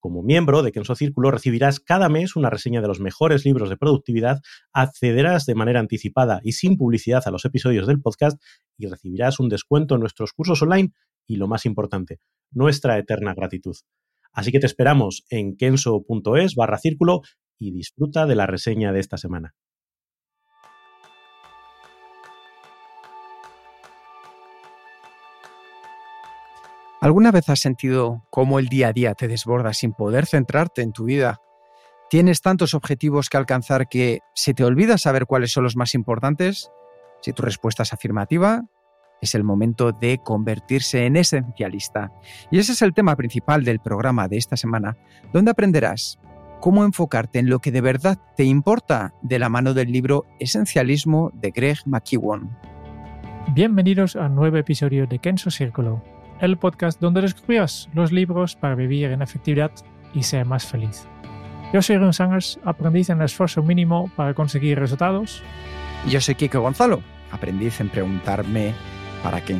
[0.00, 3.76] Como miembro de Kenso Círculo recibirás cada mes una reseña de los mejores libros de
[3.76, 4.40] productividad,
[4.72, 8.40] accederás de manera anticipada y sin publicidad a los episodios del podcast
[8.76, 10.92] y recibirás un descuento en nuestros cursos online
[11.26, 12.20] y lo más importante,
[12.52, 13.74] nuestra eterna gratitud.
[14.32, 17.22] Así que te esperamos en kenso.es barra círculo
[17.58, 19.54] y disfruta de la reseña de esta semana.
[27.08, 30.92] ¿Alguna vez has sentido cómo el día a día te desborda sin poder centrarte en
[30.92, 31.40] tu vida?
[32.10, 36.70] ¿Tienes tantos objetivos que alcanzar que se te olvida saber cuáles son los más importantes?
[37.22, 38.66] Si tu respuesta es afirmativa,
[39.22, 42.12] es el momento de convertirse en esencialista.
[42.50, 44.98] Y ese es el tema principal del programa de esta semana,
[45.32, 46.18] donde aprenderás
[46.60, 51.30] cómo enfocarte en lo que de verdad te importa de la mano del libro Esencialismo
[51.32, 52.54] de Greg McKeown.
[53.54, 56.02] Bienvenidos a un nuevo episodio de Kenso Círculo,
[56.40, 59.70] el podcast donde descubrirás los libros para vivir en efectividad
[60.14, 61.06] y ser más feliz.
[61.72, 65.42] Yo soy Ron Sangers, aprendiz en esfuerzo mínimo para conseguir resultados.
[66.08, 68.74] Yo soy Kike Gonzalo, aprendiz en preguntarme
[69.22, 69.56] para qué.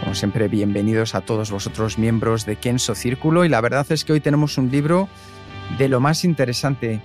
[0.00, 4.12] Como siempre, bienvenidos a todos vosotros miembros de Kenso Círculo y la verdad es que
[4.12, 5.08] hoy tenemos un libro
[5.78, 7.00] de lo más interesante.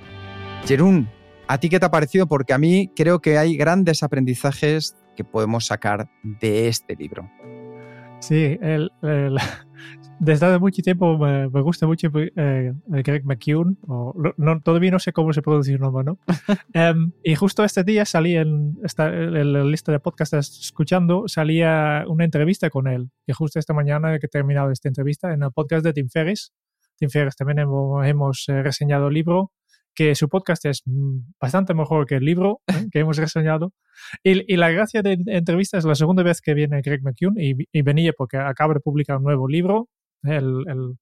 [0.66, 1.09] Jerún,
[1.47, 2.27] ¿a ti qué te ha parecido?
[2.27, 7.29] Porque a mí creo que hay grandes aprendizajes que podemos sacar de este libro.
[8.19, 9.38] Sí, el, el,
[10.19, 15.00] desde hace mucho tiempo me, me gusta mucho eh, Greg McKeown, o, no, todavía no
[15.00, 16.19] sé cómo se pronuncia el nombre, ¿no?
[16.73, 22.06] um, y justo este día salí en, esta, en la lista de podcasts escuchando, salía
[22.07, 25.51] una entrevista con él, que justo esta mañana que he terminado esta entrevista en el
[25.51, 26.53] podcast de Tim Ferriss.
[26.97, 29.51] Tim Ferriss también hemos, hemos eh, reseñado el libro,
[29.97, 30.84] que su podcast es
[31.41, 32.68] bastante mejor que el libro ¿eh?
[32.91, 33.74] que hemos reseñado.
[34.24, 37.56] Y, y, la gracia de entrevista es la segunda vez que viene Greg McKeown y,
[37.72, 39.90] y venía porque acaba de publicar un nuevo libro,
[40.22, 40.97] el, el,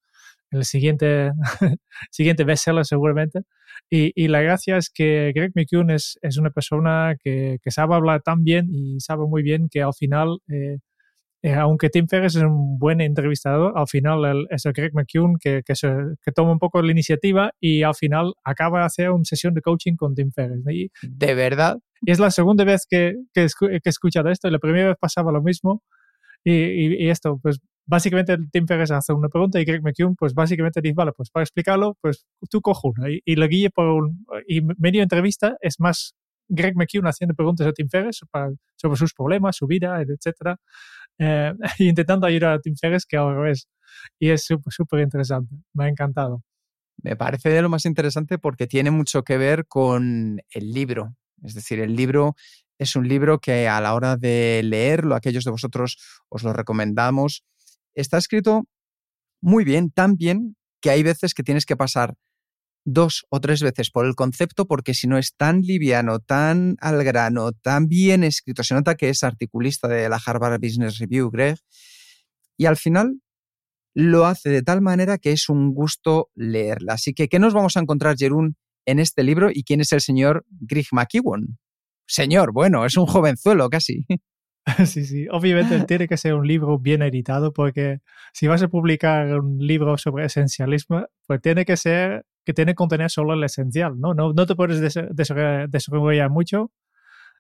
[0.51, 1.31] el siguiente,
[2.09, 3.41] siguiente bestseller seguramente.
[3.89, 7.95] Y, y, la gracia es que Greg McKeown es, es una persona que, que, sabe
[7.95, 10.37] hablar tan bien y sabe muy bien que al final...
[10.47, 10.77] Eh,
[11.45, 15.35] eh, aunque Tim Ferriss es un buen entrevistador, al final el, es el Greg McKeown
[15.39, 19.11] que, que, se, que, toma un poco la iniciativa y al final acaba de hacer
[19.11, 20.65] una sesión de coaching con Tim Ferriss.
[20.71, 21.77] Y, ¿De verdad?
[22.01, 25.31] Y es la segunda vez que, que, he escuchado esto y la primera vez pasaba
[25.31, 25.83] lo mismo.
[26.43, 30.33] Y, y, y, esto, pues básicamente Tim Ferriss hace una pregunta y Greg McKeown pues
[30.33, 33.11] básicamente dice, vale, pues para explicarlo, pues tú cojo una.
[33.11, 34.25] Y, y lo guíe por un...
[34.47, 36.15] Y medio entrevista es más
[36.47, 40.59] Greg McKeown haciendo preguntas a Tim Ferriss para, sobre sus problemas, su vida, etcétera
[41.19, 43.67] eh, intentando ayudar a Tim Ferriss que al revés.
[44.19, 45.55] Y es súper interesante.
[45.73, 46.43] Me ha encantado.
[47.01, 51.15] Me parece de lo más interesante porque tiene mucho que ver con el libro.
[51.43, 52.35] Es decir, el libro
[52.77, 55.97] es un libro que a la hora de leerlo, aquellos de vosotros
[56.29, 57.43] os lo recomendamos,
[57.93, 58.63] está escrito
[59.41, 62.15] muy bien, tan bien que hay veces que tienes que pasar
[62.85, 67.03] dos o tres veces por el concepto porque si no es tan liviano, tan al
[67.03, 71.57] grano, tan bien escrito, se nota que es articulista de la Harvard Business Review, Greg,
[72.57, 73.19] y al final
[73.95, 76.93] lo hace de tal manera que es un gusto leerla.
[76.93, 80.01] Así que, ¿qué nos vamos a encontrar, Jerún, en este libro y quién es el
[80.01, 81.57] señor Greg McKeown?
[82.07, 84.05] Señor, bueno, es un jovenzuelo casi.
[84.85, 87.99] Sí, sí, obviamente tiene que ser un libro bien editado porque
[88.33, 92.75] si vas a publicar un libro sobre esencialismo, pues tiene que ser que tiene que
[92.75, 94.13] contener solo el esencial, ¿no?
[94.13, 96.71] No, no te puedes desarrollar mucho,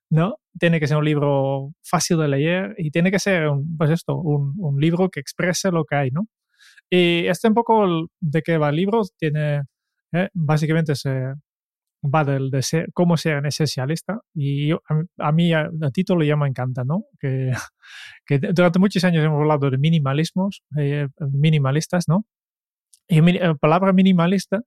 [0.09, 0.37] ¿no?
[0.59, 4.15] Tiene que ser un libro fácil de leer y tiene que ser, un, pues esto,
[4.17, 6.27] un, un, libro que exprese lo que hay, ¿no?
[6.89, 9.63] Y este un poco de qué va el libro, tiene,
[10.13, 11.35] eh, básicamente se
[12.13, 16.35] va del de ser, cómo ser esencialista y yo, a, a, mí el título ya
[16.35, 17.05] me encanta, ¿no?
[17.19, 17.51] Que,
[18.25, 22.25] que durante muchos años hemos hablado de minimalismos, eh, minimalistas, ¿no?
[23.07, 24.61] Y la palabra minimalista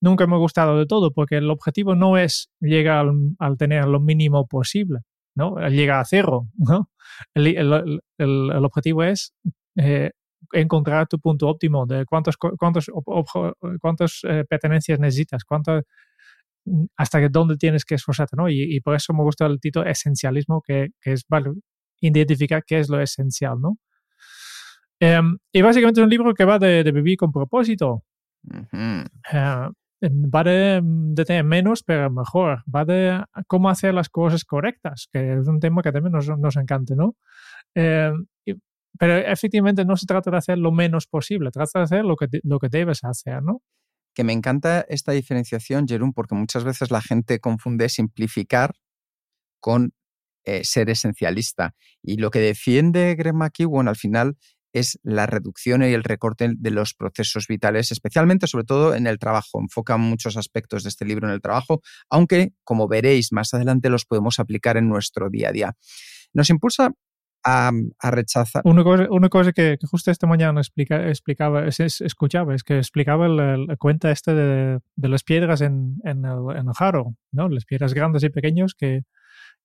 [0.00, 3.06] nunca me ha gustado de todo, porque el objetivo no es llegar
[3.38, 5.00] al, tener lo mínimo posible,
[5.34, 5.56] ¿no?
[5.68, 6.90] Llega a cero, ¿no?
[7.34, 9.34] El, objetivo es
[9.76, 10.10] eh,
[10.52, 12.90] encontrar tu punto óptimo de cuántos, cuántos,
[13.80, 15.82] cuántas eh, pertenencias necesitas, cuánto,
[16.96, 18.48] hasta dónde tienes que esforzarte, ¿no?
[18.48, 21.52] Y, por eso me gusta el título esencialismo, que, que es vale,
[22.00, 23.78] identificar qué es lo esencial, ¿no?
[25.00, 28.02] Em, y básicamente es un libro que va de, vivir con propósito.
[29.32, 30.82] Eh, va de,
[31.24, 32.62] tener menos, pero mejor.
[32.74, 36.56] Va de cómo hacer las cosas correctas, que es un tema que también nos, nos
[36.56, 37.16] encanta, ¿no?
[37.74, 38.26] Em,
[38.98, 42.28] pero efectivamente no se trata de hacer lo menos posible, trata de hacer lo que,
[42.44, 43.60] lo que debes hacer, ¿no?
[44.16, 48.74] Que me encanta esta diferenciación, Jerón, porque muchas veces la gente confunde simplificar
[49.60, 49.92] con
[50.46, 51.74] eh, ser esencialista.
[52.02, 54.38] Y lo que defiende Greg McKeown al final
[54.72, 59.18] es la reducción y el recorte de los procesos vitales, especialmente, sobre todo, en el
[59.18, 59.60] trabajo.
[59.60, 64.06] Enfoca muchos aspectos de este libro en el trabajo, aunque, como veréis más adelante, los
[64.06, 65.72] podemos aplicar en nuestro día a día.
[66.32, 66.92] Nos impulsa
[67.46, 68.62] a, rechazar.
[68.64, 73.28] Una cosa, una cosa que, justo esta mañana explica, explicaba, es, escuchaba, es que explicaba
[73.28, 77.48] la, cuenta este de, de, las piedras en, en, el, en el jaro, ¿no?
[77.48, 79.04] Las piedras grandes y pequeñas que,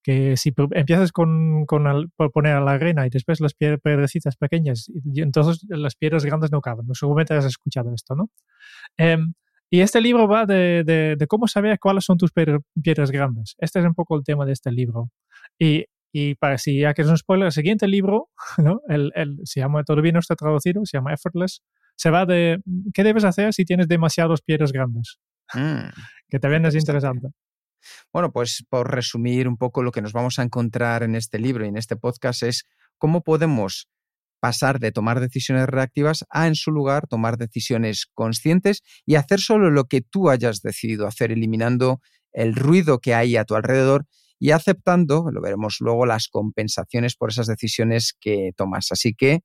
[0.02, 4.88] que si empiezas con, con por poner a la arena y después las piedrecitas pequeñas,
[5.04, 6.86] y entonces las piedras grandes no caben.
[6.94, 8.30] Seguramente has escuchado esto, ¿no?
[8.96, 9.34] Em,
[9.70, 13.56] y este libro va de, de, cómo saber cuáles son tus piedras grandes.
[13.58, 15.10] Este es un poco el tema de este libro.
[15.58, 18.28] Y, y para si ya que es un spoiler, el siguiente libro,
[18.58, 18.80] ¿no?
[18.88, 21.62] el, el, se llama, todavía no está traducido, se llama Effortless,
[21.96, 22.58] se va de
[22.94, 25.18] qué debes hacer si tienes demasiados piedras grandes.
[25.54, 25.90] Mm.
[26.30, 27.28] que también es interesante.
[28.12, 31.64] Bueno, pues por resumir un poco lo que nos vamos a encontrar en este libro
[31.64, 32.64] y en este podcast es
[32.96, 33.88] cómo podemos
[34.40, 39.70] pasar de tomar decisiones reactivas a, en su lugar, tomar decisiones conscientes y hacer solo
[39.70, 42.00] lo que tú hayas decidido hacer, eliminando
[42.32, 44.06] el ruido que hay a tu alrededor
[44.42, 48.90] y aceptando, lo veremos luego, las compensaciones por esas decisiones que tomas.
[48.90, 49.42] Así que,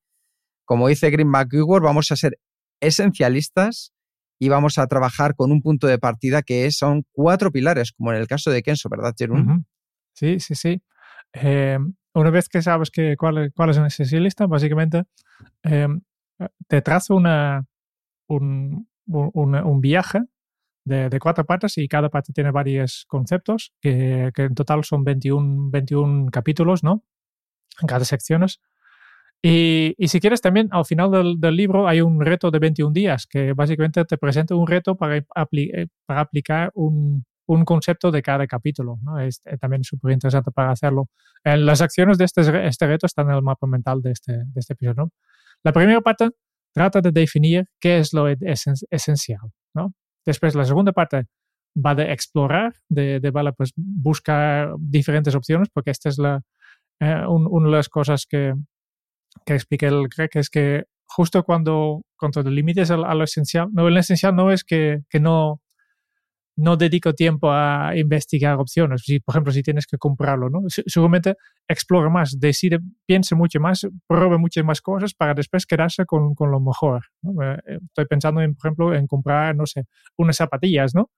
[0.65, 2.39] como dice Green McGregor, vamos a ser
[2.81, 3.93] esencialistas
[4.39, 8.17] y vamos a trabajar con un punto de partida que son cuatro pilares, como en
[8.17, 9.67] el caso de Kenzo, ¿verdad, Jerón?
[10.13, 10.81] Sí, sí, sí.
[11.31, 15.03] Em, una vez que sabes que cuál, cuál es un esencialista, básicamente
[15.61, 16.01] em,
[16.67, 17.67] te trazo una,
[18.27, 20.21] un, un, viaje
[20.87, 26.31] de, cuatro partes y cada parte tiene varios conceptos, que, en total son 21, 21
[26.31, 27.03] capítulos, ¿no?
[27.81, 28.61] En cada secciones.
[29.41, 33.53] Y, si quieres también al final del, libro hay un reto de 21 días que
[33.53, 38.97] básicamente te presenta un reto para, eh, para aplicar un, un, concepto de cada capítulo.
[39.03, 39.19] ¿no?
[39.19, 41.09] Es eh, también súper interesante para hacerlo.
[41.43, 44.59] En las acciones de este, este reto están en el mapa mental de este, de
[44.59, 45.03] este episodio.
[45.03, 45.11] ¿no?
[45.63, 46.29] La primera parte
[46.73, 49.51] trata de definir qué es lo esencial.
[49.73, 49.93] ¿no?
[50.27, 51.27] Después la segunda parte
[51.73, 56.41] va de explorar, de, de vale, pues buscar diferentes opciones, porque esta es la,
[56.99, 58.53] eh, una de las cosas que,
[59.45, 63.89] que explique el Greg es que justo cuando, cuando te limites a, lo esencial, no,
[63.89, 65.61] lo esencial no es que, que, no,
[66.57, 69.03] no dedico tiempo a investigar opciones.
[69.03, 70.63] Si, por ejemplo, si tienes que comprarlo, ¿no?
[70.67, 71.35] Seguramente
[71.67, 76.51] explore más, decide, piense mucho más, pruebe muchas más cosas para después quedarse con, con
[76.51, 77.05] lo mejor.
[77.23, 79.85] Eh, estoy pensando, en, por ejemplo, en comprar, no sé,
[80.17, 81.11] unas zapatillas, ¿no?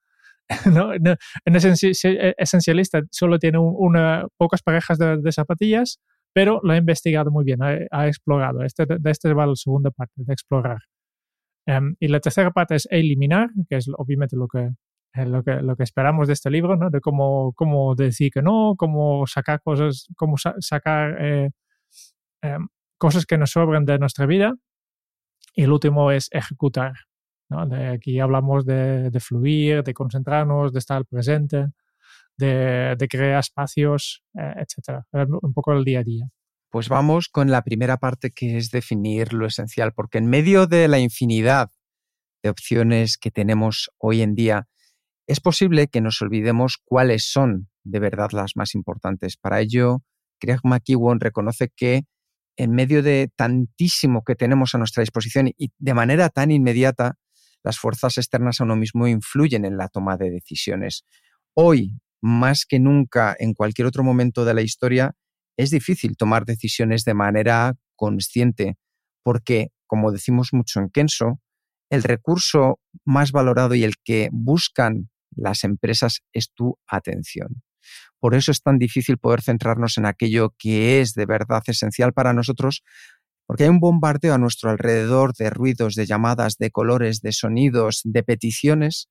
[0.74, 0.94] ¿no?
[0.94, 1.18] En
[1.56, 6.00] esencialista solo tiene una, pocas parejas de, zapatillas
[6.32, 8.64] pero lo ha investigado muy bien, ha, explorado.
[8.64, 10.78] Este, de este va la segunda parte, de explorar.
[11.66, 14.72] Em, y la tercera parte es eliminar, que es obviamente lo que, eh,
[15.14, 16.90] lo que, lo que esperamos de este libro, ¿no?
[16.90, 21.50] de cómo, cómo decir que no, cómo sacar cosas, cómo sacar eh,
[22.42, 24.56] em, cosas que nos sobran de nuestra vida.
[25.56, 26.94] Y el último es ejecutar.
[27.50, 27.66] ¿no?
[27.68, 31.70] De aquí hablamos de, de fluir, de concentrarnos, de estar presente
[32.40, 35.06] de, crear espacios, eh, etcétera.
[35.42, 36.26] Un poco el día a día.
[36.70, 40.88] Pues vamos con la primera parte que es definir lo esencial, porque en medio de
[40.88, 41.72] la infinidad
[42.44, 44.68] de opciones que tenemos hoy en día,
[45.30, 49.38] es posible que nos olvidemos cuáles son de verdad las más importantes.
[49.38, 50.02] Para ello,
[50.40, 52.06] Craig McEwan reconoce que
[52.58, 57.20] en medio de tantísimo que tenemos a nuestra disposición y de manera tan inmediata,
[57.64, 61.04] las fuerzas externas a uno mismo influyen en la toma de decisiones.
[61.54, 65.14] Hoy, más que nunca en cualquier otro momento de la historia,
[65.58, 68.78] es difícil tomar decisiones de manera consciente,
[69.22, 71.40] porque, como decimos mucho en Kenso,
[71.92, 77.64] el recurso más valorado y el que buscan las empresas es tu atención.
[78.20, 82.34] Por eso es tan difícil poder centrarnos en aquello que es de verdad esencial para
[82.34, 82.84] nosotros,
[83.46, 88.02] porque hay un bombardeo a nuestro alrededor de ruidos, de llamadas, de colores, de sonidos,
[88.04, 89.10] de peticiones,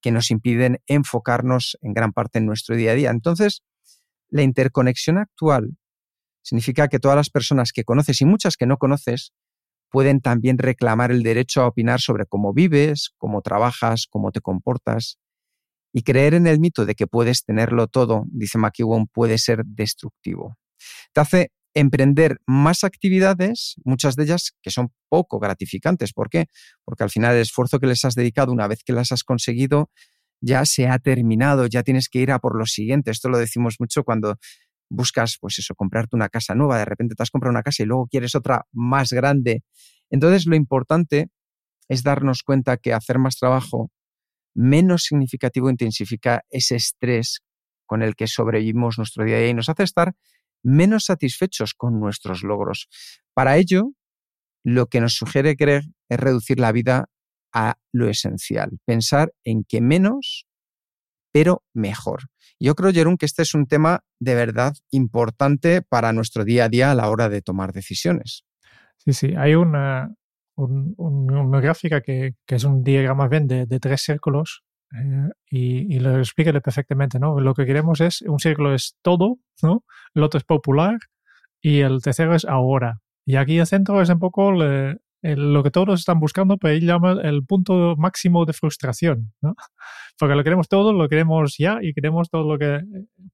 [0.00, 3.10] que nos impiden enfocarnos en gran parte en nuestro día a día.
[3.10, 3.62] Entonces,
[4.28, 5.76] la interconexión actual
[6.42, 9.32] significa que todas las personas que conoces y muchas que no conoces
[9.90, 15.18] pueden también reclamar el derecho a opinar sobre cómo vives, cómo trabajas, cómo te comportas.
[15.96, 20.58] Y creer en el mito de que puedes tenerlo todo, dice McEwan, puede ser destructivo.
[21.14, 26.12] Te hace emprender más actividades, muchas de ellas que son poco gratificantes.
[26.12, 26.48] ¿Por qué?
[26.84, 29.90] Porque al final el esfuerzo que les has dedicado, una vez que las has conseguido,
[30.42, 33.10] ya se ha terminado, ya tienes que ir a por lo siguiente.
[33.10, 34.36] Esto lo decimos mucho cuando
[34.90, 37.86] buscas, pues eso, comprarte una casa nueva, de repente te has comprado una casa y
[37.86, 39.64] luego quieres otra más grande.
[40.10, 41.28] Entonces, lo importante
[41.88, 43.90] es darnos cuenta que hacer más trabajo
[44.56, 47.42] menos significativo intensifica ese estrés
[47.84, 50.14] con el que sobrevivimos nuestro día a día y nos hace estar
[50.62, 52.88] menos satisfechos con nuestros logros.
[53.34, 53.92] Para ello,
[54.64, 57.06] lo que nos sugiere Greg es reducir la vida
[57.52, 60.46] a lo esencial, pensar en que menos,
[61.32, 62.24] pero mejor.
[62.58, 66.68] Yo creo, Jerón, que este es un tema de verdad importante para nuestro día a
[66.68, 68.44] día a la hora de tomar decisiones.
[68.96, 70.14] Sí, sí, hay una,
[70.56, 77.18] una gráfica que, es un diagrama Venn de, tres círculos eh, y, lo explica perfectamente,
[77.18, 77.40] ¿no?
[77.40, 79.84] Lo que queremos es, un círculo es todo, ¿no?
[80.14, 80.96] El otro es popular
[81.60, 83.00] y el tercero es ahora.
[83.24, 87.20] Y aquí el centro es un poco lo que todos están buscando, pero él llama
[87.22, 89.54] el punto máximo de frustración, ¿no?
[90.18, 92.80] Porque lo queremos todo, lo queremos ya y queremos todo lo que,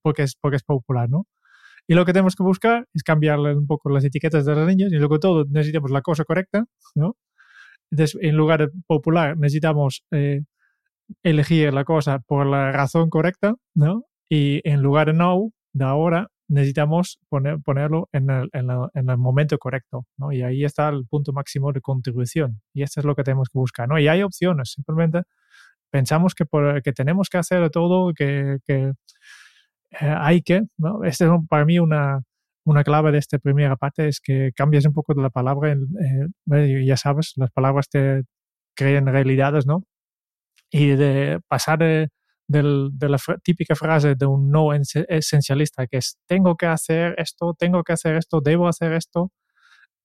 [0.02, 1.26] porque es, porque es popular, ¿no?
[1.86, 4.92] Y lo que tenemos que buscar es cambiarle un poco las etiquetas de los niños
[4.92, 7.16] y luego todo necesitamos la cosa correcta, ¿no?
[7.90, 10.42] Entonces, en lugar de popular, necesitamos eh,
[11.22, 14.04] elegir la cosa por la razón correcta, ¿no?
[14.30, 19.18] Y en lugar de no, de ahora, necesitamos poner, ponerlo en el, en, en el,
[19.18, 20.32] momento correcto, ¿no?
[20.32, 22.62] Y ahí está el punto máximo de contribución.
[22.74, 23.98] Y esto es lo que tenemos que buscar, ¿no?
[23.98, 25.22] Y hay opciones, simplemente
[25.90, 28.92] pensamos que, por, que tenemos que hacer todo, que, que
[30.00, 31.04] eh, hay que, ¿no?
[31.04, 32.22] Este es para mí una,
[32.64, 36.84] una clave de esta primera parte, es que cambias un poco de la palabra, eh,
[36.86, 38.22] ya sabes, las palabras te
[38.74, 39.84] crean realidades, ¿no?
[40.70, 42.08] Y de pasar de
[42.52, 47.82] de la típica frase de un no esencialista, que es tengo que hacer esto, tengo
[47.82, 49.30] que hacer esto, debo hacer esto,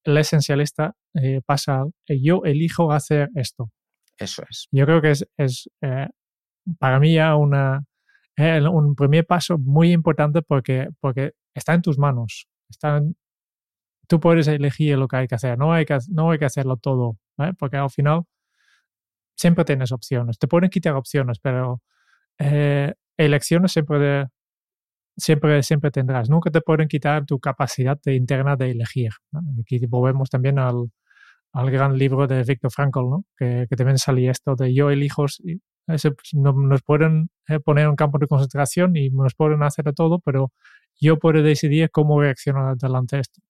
[0.03, 3.70] el esencialista eh, pasa eh, yo elijo hacer esto.
[4.17, 4.67] Eso es.
[4.72, 6.08] Yo creo que es, es eh,
[6.79, 7.84] para mí ya una,
[8.38, 12.48] un primer paso muy importante porque, porque está en tus manos.
[12.70, 13.01] Está
[14.08, 16.77] tú puedes elegir lo que hay que hacer, no hay que, no hay que hacerlo
[16.77, 17.17] todo,
[17.60, 18.24] porque al final
[19.36, 20.39] siempre tienes opciones.
[20.39, 21.82] Te pueden quitar opciones, pero
[22.39, 24.27] eh, elecciones siempre,
[25.17, 26.29] siempre, siempre tendrás.
[26.29, 29.12] Nunca te pueden quitar tu capacidad de, interna de elegir.
[29.62, 30.91] Aquí volvemos también al,
[31.53, 33.25] al, gran libro de Viktor Frankl, ¿no?
[33.38, 35.25] que, que, también salía esto de yo elijo.
[35.88, 36.03] Pues,
[36.34, 40.51] no, nos pueden eh, poner un campo de concentración y nos pueden hacer todo, pero
[41.00, 43.41] yo puedo decidir cómo reaccionar delante de esto.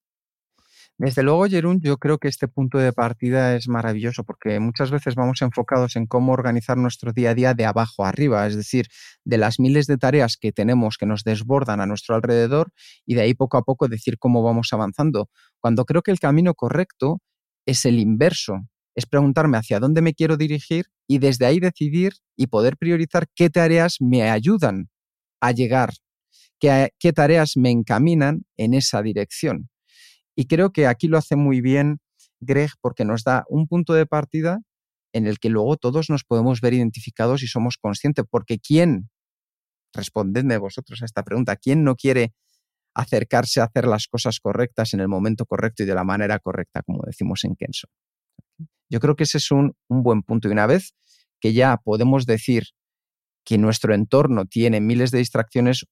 [1.00, 5.14] Desde luego, Jerún, yo creo que este punto de partida es maravilloso porque muchas veces
[5.14, 8.88] vamos enfocados en cómo organizar nuestro día a día de abajo arriba, es decir,
[9.24, 12.72] de las miles de tareas que tenemos que nos desbordan a nuestro alrededor
[13.06, 15.30] y de ahí poco a poco decir cómo vamos avanzando.
[15.60, 17.22] Cuando creo que el camino correcto
[17.68, 22.48] es el inverso, es preguntarme hacia dónde me quiero dirigir y desde ahí decidir y
[22.48, 24.90] poder priorizar qué tareas me ayudan
[25.40, 25.94] a llegar,
[26.60, 29.70] qué, qué tareas me encaminan en esa dirección.
[30.36, 32.00] Y creo que aquí lo hace muy bien
[32.40, 34.62] Greg porque nos da un punto de partida
[35.14, 39.12] en el que luego todos nos podemos ver identificados y somos conscientes, porque ¿quién?
[39.94, 42.34] Respondedme vosotros a esta pregunta, ¿quién no quiere
[42.96, 46.82] acercarse a hacer las cosas correctas en el momento correcto y de la manera correcta,
[46.82, 47.88] como decimos en Kenso?
[48.90, 50.48] Yo creo que ese es un, un buen punto.
[50.48, 50.94] Y una vez
[51.40, 52.64] que ya podemos decir
[53.44, 55.86] que nuestro entorno tiene miles de distracciones,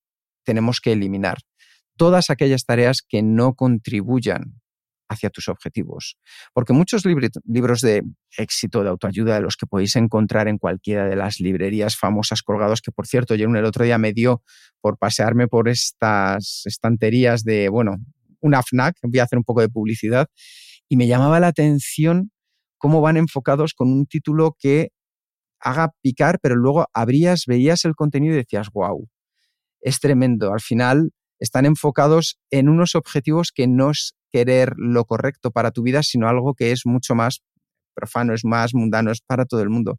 [0.43, 1.38] tenemos que eliminar
[1.98, 4.62] todas aquellas tareas que no contribuyan
[5.07, 6.17] hacia tus objetivos.
[6.53, 8.03] Porque muchos libros de
[8.38, 12.81] éxito, de autoayuda, de los que podéis encontrar en cualquiera de las librerías famosas colgados,
[12.81, 14.41] que por cierto, yo el otro día me dio
[14.81, 17.98] por pasearme por estas estanterías de, bueno,
[18.41, 20.27] una FNAC, voy a hacer un poco de publicidad,
[20.89, 22.31] y me llamaba la atención
[22.86, 24.89] cómo van enfocados con un título que
[25.60, 29.10] haga picar, pero luego abrías, veías el contenido y decías, wow,
[29.82, 30.54] es tremendo.
[30.54, 35.82] Al final, están enfocados en unos objetivos que no es querer lo correcto para tu
[35.82, 37.42] vida, sino algo que es mucho más
[37.96, 39.98] profano, es más mundano, es para todo el mundo.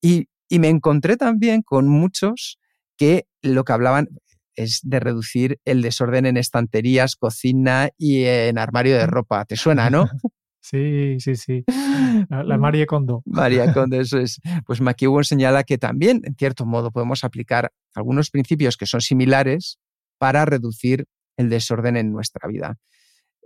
[0.00, 2.60] Y, me encontré también con muchos
[2.96, 4.06] que lo que hablaban
[4.54, 9.44] es de reducir el desorden en estanterías, cocina y en armario de ropa.
[9.46, 10.08] ¿Te suena, no?
[10.60, 11.64] Sí, sí, sí.
[12.30, 13.22] La, la María Kondo.
[13.24, 14.40] María Kondo, eso es.
[14.66, 19.78] Pues McEwan señala que también, en cierto modo, podemos aplicar algunos principios que son similares
[20.18, 22.76] para reducir el desorden en nuestra vida.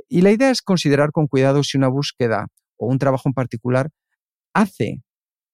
[0.08, 3.90] Y la idea es considerar con cuidado si una búsqueda o un trabajo en particular
[4.54, 5.02] hace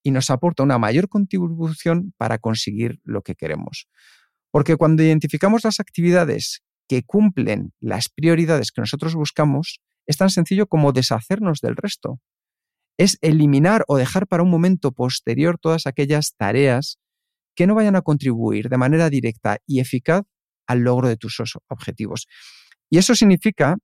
[0.02, 3.88] y nos aporta una mayor contribución para conseguir lo que queremos.
[4.50, 10.66] Porque cuando identificamos las actividades que cumplen las prioridades que nosotros buscamos, es tan sencillo
[10.66, 12.18] como deshacernos del resto.
[12.96, 16.98] Es eliminar o dejar para un momento posterior todas aquellas tareas
[17.54, 20.24] que no vayan a contribuir de manera directa y eficaz
[20.66, 22.26] al logro de tus objetivos.
[22.90, 23.76] Y eso significa,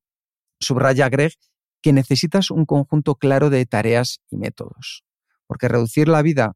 [0.59, 1.35] subraya Greg,
[1.83, 5.05] que necesitas un conjunto claro de tareas y métodos.
[5.47, 6.55] Porque reducir la vida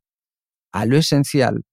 [0.73, 1.65] a lo esencial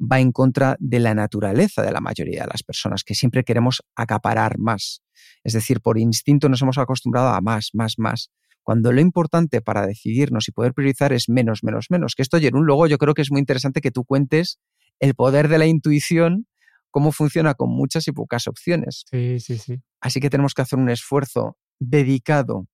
[0.00, 3.82] va en contra de la naturaleza de la mayoría de las personas, que siempre queremos
[3.94, 5.02] acaparar más.
[5.42, 8.30] Es decir, por instinto nos hemos acostumbrado a más, más, más.
[8.62, 12.14] Cuando lo importante para decidirnos y poder priorizar es menos, menos, menos.
[12.14, 14.58] Que esto, Jerún, luego yo creo que es muy interesante que tú cuentes
[15.00, 16.46] el poder de la intuición,
[16.90, 19.04] cómo funciona con muchas y pocas opciones.
[19.10, 19.82] Sí, sí, sí.
[20.00, 22.66] Así que tenemos que hacer un esfuerzo dedicado,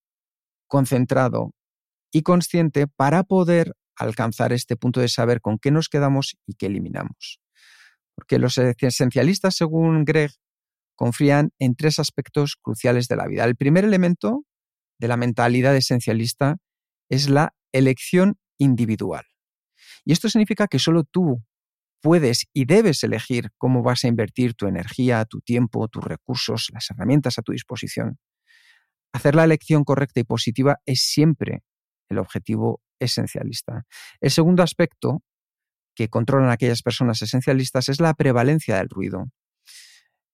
[0.67, 1.53] concentrado
[2.11, 6.67] y consciente para poder alcanzar este punto de saber con qué nos quedamos y qué
[6.67, 7.39] eliminamos.
[8.15, 10.31] Porque los esencialistas, según Greg,
[10.95, 13.45] confían en tres aspectos cruciales de la vida.
[13.45, 14.45] El primer elemento
[14.99, 16.57] de la mentalidad esencialista
[17.09, 19.25] es la elección individual.
[20.05, 21.43] Y esto significa que solo tú
[22.01, 26.89] puedes y debes elegir cómo vas a invertir tu energía, tu tiempo, tus recursos, las
[26.89, 28.19] herramientas a tu disposición.
[29.13, 31.63] Hacer la elección correcta y positiva es siempre
[32.09, 33.83] el objetivo esencialista.
[34.21, 35.23] El segundo aspecto
[35.95, 39.25] que controlan aquellas personas esencialistas es la prevalencia del ruido.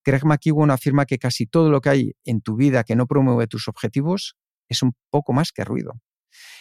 [0.05, 3.47] Greg McEwan afirma que casi todo lo que hay en tu vida que no promueve
[3.47, 4.37] tus objetivos
[4.69, 5.93] es un poco más que ruido.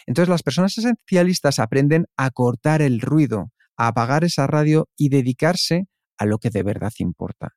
[0.06, 5.86] Entonces las personas esencialistas aprenden a cortar el ruido, a apagar esa radio y dedicarse
[6.18, 7.54] a lo que de verdad importa.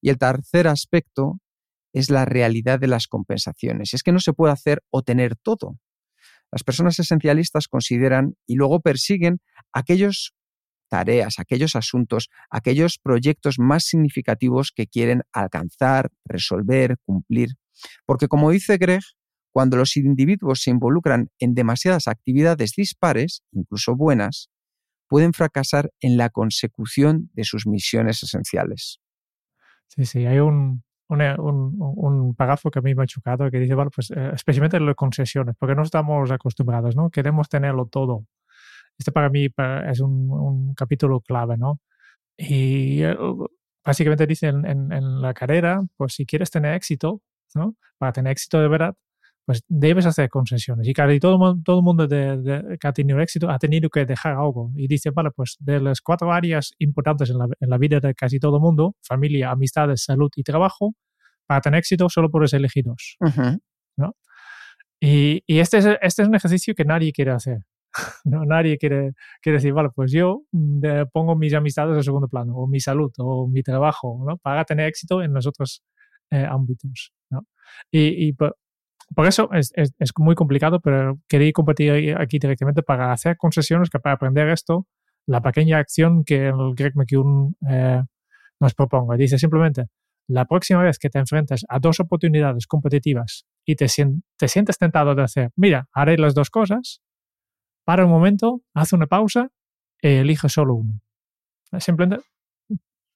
[0.00, 1.38] Y el tercer aspecto
[1.92, 3.94] es la realidad de las compensaciones.
[3.94, 5.78] Es que no se puede hacer o tener todo.
[6.50, 9.40] Las personas esencialistas consideran y luego persiguen
[9.72, 10.34] aquellos
[10.88, 17.50] tareas, aquellos asuntos, aquellos proyectos más significativos que quieren alcanzar, resolver, cumplir.
[18.06, 19.02] Porque como dice Greg,
[19.52, 24.50] cuando los individuos se involucran en demasiadas actividades dispares, incluso buenas,
[25.08, 29.00] pueden fracasar en la consecución de sus misiones esenciales.
[29.88, 33.74] Sí, sí, hay un, un, un, párrafo que a mí me ha chocado que dice,
[33.74, 37.10] bueno, pues eh, especialmente en las concesiones, porque no estamos acostumbrados, ¿no?
[37.10, 38.26] Queremos tenerlo todo.
[38.98, 39.48] Este para mí
[39.86, 41.80] es un, un capítulo clave, ¿no?
[42.36, 43.16] Y eh,
[43.84, 47.22] básicamente dice en, en, la carrera, pues si quieres tener éxito,
[47.54, 47.76] ¿no?
[47.98, 48.94] Para tener éxito de verdad,
[49.48, 50.86] pues debes hacer concesiones.
[50.86, 54.34] Y casi todo, todo el mundo de, que ha tenido éxito ha tenido que dejar
[54.34, 54.70] algo.
[54.76, 58.14] Y dice, vale, pues de las cuatro áreas importantes en la, en la vida de
[58.14, 60.92] casi todo el mundo, familia, amistades, salud y trabajo,
[61.46, 63.16] para tener éxito solo puedes elegir dos.
[63.96, 64.14] ¿no?
[65.00, 67.60] Y, y, este, es, este es un ejercicio que nadie quiere hacer.
[68.26, 68.44] ¿no?
[68.44, 72.66] Nadie quiere, quiere decir, vale, pues yo mm, pongo mis amistades en segundo plano, o
[72.66, 74.36] mi salud, o mi trabajo, ¿no?
[74.36, 75.82] para tener éxito en los otros
[76.30, 77.14] eh, ámbitos.
[77.30, 77.46] ¿no?
[77.90, 78.34] Y, y
[79.14, 83.98] por eso es, es, muy complicado, pero quería compartir aquí directamente para hacer concesiones, que
[83.98, 84.86] para aprender esto,
[85.26, 88.02] la pequeña acción que el Greg McKeown eh,
[88.60, 89.16] nos proponga.
[89.16, 89.86] Dice simplemente,
[90.28, 93.86] la próxima vez que te enfrentes a dos oportunidades competitivas y te,
[94.36, 97.00] te sientes tentado de hacer, mira, haré las dos cosas,
[97.84, 99.48] para un momento, haz una pausa
[100.02, 101.00] e elige solo uno.
[101.78, 102.22] Simplemente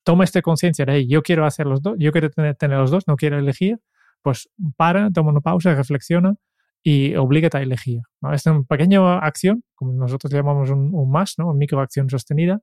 [0.03, 3.07] toma esta conciencia de, yo quiero hacer los dos, yo quiero tener, tener los dos,
[3.07, 3.79] no quiero elegir,
[4.23, 6.35] pues para, toma una pausa, reflexiona
[6.83, 8.01] y oblígate a elegir.
[8.21, 8.33] ¿no?
[8.33, 11.53] Es una pequeña acción, como nosotros llamamos un, un más, ¿no?
[11.55, 12.61] microacción sostenida,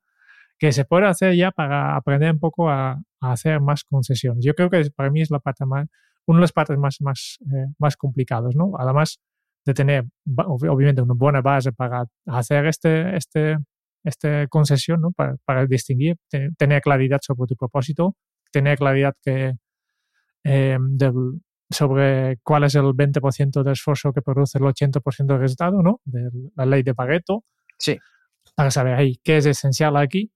[0.59, 4.45] que se puede hacer ya para aprender un poco a, hacer más concesiones.
[4.45, 5.87] Yo creo que para mí es la parte más,
[6.25, 8.73] una de las partes más, más, eh, más complicadas, ¿no?
[8.77, 9.19] Además
[9.65, 10.05] de tener,
[10.37, 13.57] obviamente, una buena base para hacer este, este,
[14.03, 15.11] este concesión, ¿no?
[15.11, 16.15] Para, para distinguir,
[16.57, 18.15] tener claridad sobre tu propósito,
[18.51, 19.53] tener claridad que,
[20.43, 25.81] eh, del, sobre cuál es el 20% de esfuerzo que produce el 80% del resultado,
[25.83, 26.01] ¿no?
[26.05, 27.43] De la ley de Pareto.
[27.77, 27.97] Sí.
[28.55, 30.31] Para saber ahí qué es esencial aquí.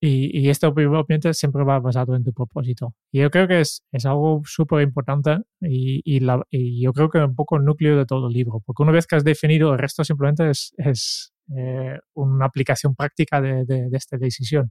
[0.00, 2.94] Y, y esto obviamente siempre va basado en tu propósito.
[3.10, 7.10] Y yo creo que es, es algo súper importante y, y, la, y, yo creo
[7.10, 8.62] que un poco el núcleo de todo el libro.
[8.64, 13.40] Porque una vez que has definido el resto simplemente es, es eh, una aplicación práctica
[13.40, 14.70] de, de, de esta decisión.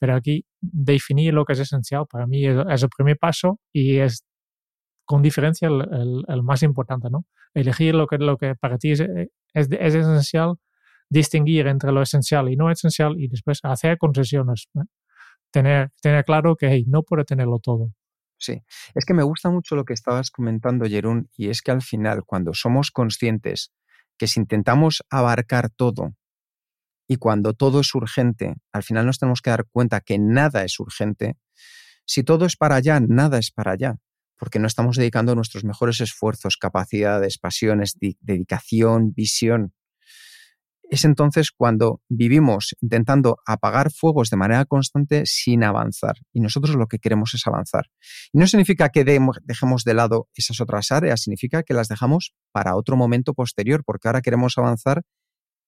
[0.00, 3.98] Pero aquí definir lo que es esencial para mí es, es el primer paso y
[3.98, 4.24] es
[5.08, 7.24] con diferencia el, más importante, ¿no?
[7.54, 10.56] elegir lo que, lo que para ti es, es, esencial,
[11.08, 14.68] distinguir entre lo esencial y no esencial y después hacer concesiones.
[15.50, 17.90] Tener, tener claro que no puede tenerlo todo.
[18.36, 18.62] Sí,
[18.94, 22.24] es que me gusta mucho lo que estabas comentando, Jerún, y es que al final,
[22.26, 23.72] cuando somos conscientes
[24.18, 26.16] que si intentamos abarcar todo
[27.08, 30.78] y cuando todo es urgente, al final nos tenemos que dar cuenta que nada es
[30.78, 31.38] urgente.
[32.04, 33.96] Si todo es para allá, nada es para allá,
[34.38, 39.74] porque no estamos dedicando nuestros mejores esfuerzos, capacidades, pasiones, dedicación, visión
[40.90, 46.16] es entonces cuando vivimos intentando apagar fuegos de manera constante sin avanzar.
[46.32, 47.86] Y nosotros lo que queremos es avanzar.
[48.32, 52.96] No significa que dejemos de lado esas otras áreas, significa que las dejamos para otro
[52.96, 55.02] momento posterior, porque ahora queremos avanzar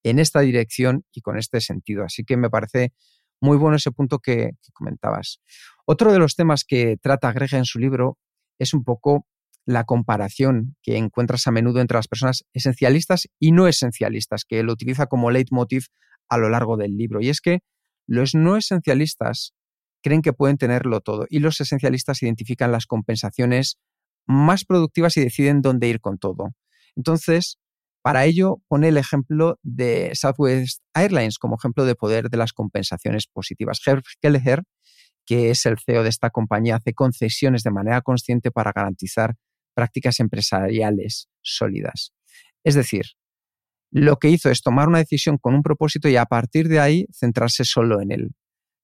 [0.03, 2.05] en esta dirección y con este sentido.
[2.05, 2.95] Así que me parece
[3.43, 5.41] muy bueno ese punto que, que comentabas.
[5.85, 8.19] Otro de los temas que trata Greg en su libro
[8.61, 9.27] es un poco
[9.67, 14.73] la comparación que encuentras a menudo entre las personas esencialistas y no esencialistas, que lo
[14.73, 15.87] utiliza como leitmotiv
[16.29, 17.21] a lo largo del libro.
[17.21, 17.61] Y es que
[18.07, 19.55] los no esencialistas
[20.03, 23.79] creen que pueden tenerlo todo y los esencialistas identifican las compensaciones
[24.27, 26.51] más productivas y deciden dónde ir con todo.
[26.97, 27.59] Entonces,
[28.03, 33.27] para ello pone el ejemplo de Southwest Airlines como ejemplo de poder de las compensaciones
[33.27, 33.81] positivas.
[35.31, 39.37] Que es el CEO de esta compañía, hace concesiones de manera consciente para garantizar
[39.75, 42.13] prácticas empresariales sólidas.
[42.65, 43.05] Es decir,
[43.93, 47.07] lo que hizo es tomar una decisión con un propósito y a partir de ahí
[47.13, 48.31] centrarse solo en él.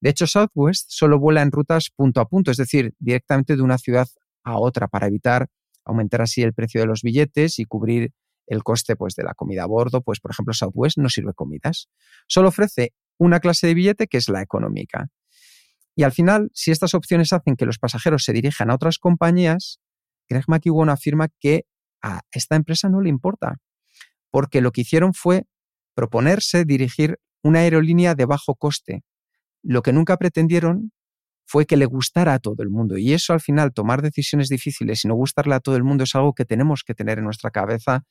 [0.01, 3.77] De hecho, Southwest solo vuela en rutas punto a punto, es decir, directamente de una
[3.77, 4.07] ciudad
[4.45, 5.49] a otra para evitar
[5.85, 8.13] aumentar así el precio de los billetes y cubrir
[8.47, 10.01] el coste pues, de la comida a bordo.
[10.01, 11.89] Pues, por ejemplo, Southwest no sirve comidas.
[12.29, 15.09] Solo ofrece una clase de billete que es la económica.
[15.97, 19.81] Y al final, si estas opciones hacen que los pasajeros se dirijan a otras compañías,
[20.29, 21.65] Greg McEwan afirma que
[22.03, 23.57] a esta empresa no le importa,
[24.31, 25.45] porque lo que hicieron fue
[25.95, 29.03] proponerse dirigir una aerolínea de bajo coste.
[29.63, 30.93] Lo que nunca pretendieron
[31.47, 32.99] fue que le gustara a todo el mundo.
[32.99, 36.15] Y eso al final, tomar decisiones difíciles y no gustarle a todo el mundo es
[36.15, 38.05] algo que tenemos que tener en nuestra cabeza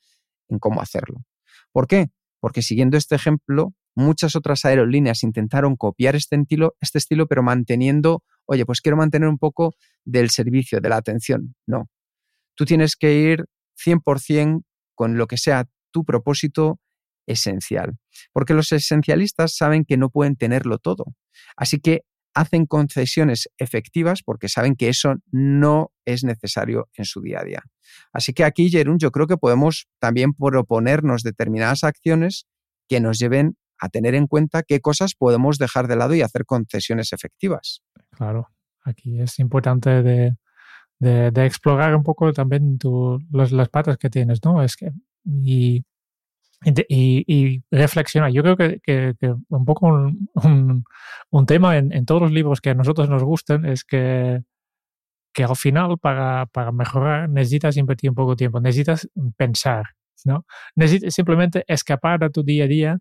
[0.48, 1.24] en cómo hacerlo.
[1.70, 2.08] ¿Por qué?
[2.40, 8.22] Porque siguiendo este ejemplo, muchas otras aerolíneas intentaron copiar este estilo, este estilo, pero manteniendo,
[8.44, 11.56] oye, pues quiero mantener un poco del servicio, de la atención.
[11.66, 11.88] No,
[12.56, 13.44] Tú tienes que ir
[13.84, 14.62] 100%
[14.94, 16.80] con lo que sea tu propósito
[17.26, 17.98] esencial.
[18.32, 21.04] Porque los esencialistas saben que no pueden tenerlo todo.
[21.56, 22.02] Así que
[22.34, 27.62] hacen concesiones efectivas porque saben que eso no es necesario en su día a día.
[28.12, 32.46] Así que aquí, Jerún, yo creo que podemos también proponernos determinadas acciones
[32.88, 36.44] que nos lleven a tener en cuenta qué cosas podemos dejar de lado y hacer
[36.44, 37.82] concesiones efectivas.
[38.10, 38.48] Claro,
[38.84, 40.36] aquí es importante de,
[41.44, 44.62] explorar un poco también tu, las patas que tienes, ¿no?
[44.62, 44.90] Es que,
[45.24, 45.84] y,
[46.64, 48.30] y, reflexionar.
[48.32, 49.14] Yo creo que,
[49.48, 49.86] un poco
[51.30, 54.42] un, tema en, todos los libros que a nosotros nos gustan es que,
[55.32, 59.84] que al final para, para mejorar necesitas invertir un poco de tiempo, necesitas pensar,
[60.24, 60.46] ¿no?
[60.74, 62.98] Necesitas simplemente escapar de tu día a día.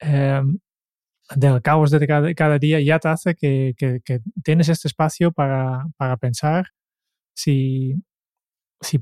[0.00, 0.58] Em,
[1.36, 3.74] del caos de cada, día ya te hace que,
[4.44, 6.66] tienes este espacio para, para pensar
[7.34, 7.96] si,
[8.80, 9.00] si,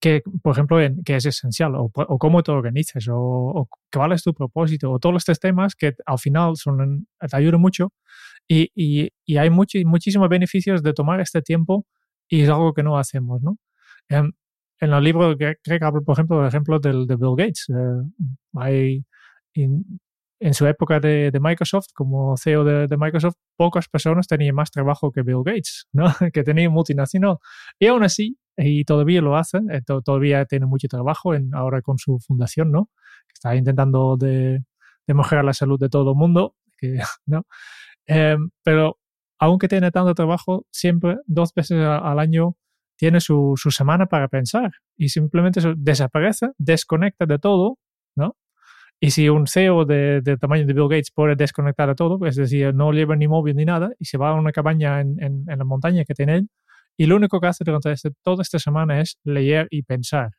[0.00, 4.22] que, por ejemplo, que es esencial, o, o cómo te organizas, o, o, cuál es
[4.24, 7.92] tu propósito, o todos estos temas que al final son, te ayudan mucho
[8.48, 11.86] y, y, hay muchísimos beneficios de tomar este tiempo
[12.28, 13.58] y es algo que no hacemos, ¿no?
[14.08, 14.34] En,
[14.80, 17.66] en el libro que hablo, por ejemplo, el ejemplo del, de Bill Gates.
[17.70, 19.04] Eh, hay,
[19.54, 24.70] en su época de, de Microsoft, como CEO de, de, Microsoft, pocas personas tenían más
[24.70, 26.04] trabajo que Bill Gates, ¿no?
[26.32, 27.38] que tenía multinacional.
[27.78, 31.98] Y aún así, y todavía lo hacen, eh, todavía tiene mucho trabajo en, ahora con
[31.98, 32.90] su fundación, ¿no?
[33.26, 34.64] Que está intentando de,
[35.06, 37.46] de mejorar la salud de todo el mundo, que, ¿no?
[38.06, 38.98] Eh, pero
[39.38, 42.56] aunque tiene tanto trabajo, siempre dos veces al año
[42.96, 47.78] tiene su, su semana para pensar y simplemente desaparece, desconecta de todo,
[48.16, 48.36] ¿no?
[49.04, 52.74] Y si un CEO de, tamaño de Bill Gates puede desconectar a todo, es decir,
[52.74, 55.64] no lleva ni móvil ni nada, y se va a una cabaña en, en, la
[55.64, 56.48] montaña que tiene él,
[56.96, 60.30] y lo único que hace durante este, toda esta semana es leer y pensar.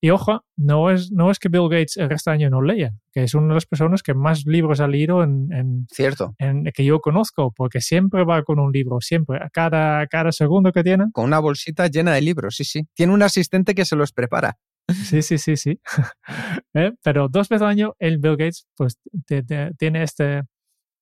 [0.00, 2.90] Y ojo, no es, no es que Bill Gates el resto del año no lea,
[3.12, 6.34] que es una de las personas que más libros ha leído en, en, Cierto.
[6.38, 10.72] en que yo conozco, porque siempre va con un libro, siempre, a cada, cada segundo
[10.72, 11.04] que tiene.
[11.12, 12.88] Con una bolsita llena de libros, sí, sí.
[12.92, 14.58] Tiene un asistente que se los prepara.
[14.88, 15.80] Sí, sí, sí, sí.
[16.74, 16.92] ¿Eh?
[17.02, 20.42] Pero dos veces al año el Bill Gates pues tiene este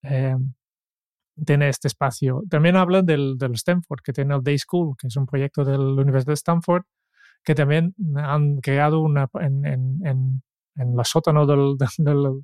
[0.03, 0.37] eh,
[1.47, 2.43] tiene este espacio.
[2.51, 5.73] También habla del, del Stanford, que tiene el Day School, que es un proyecto de
[5.79, 6.83] la Universidad de Stanford,
[7.45, 10.43] que también han creado una, en, en, en,
[10.77, 12.43] en la sótano del, del,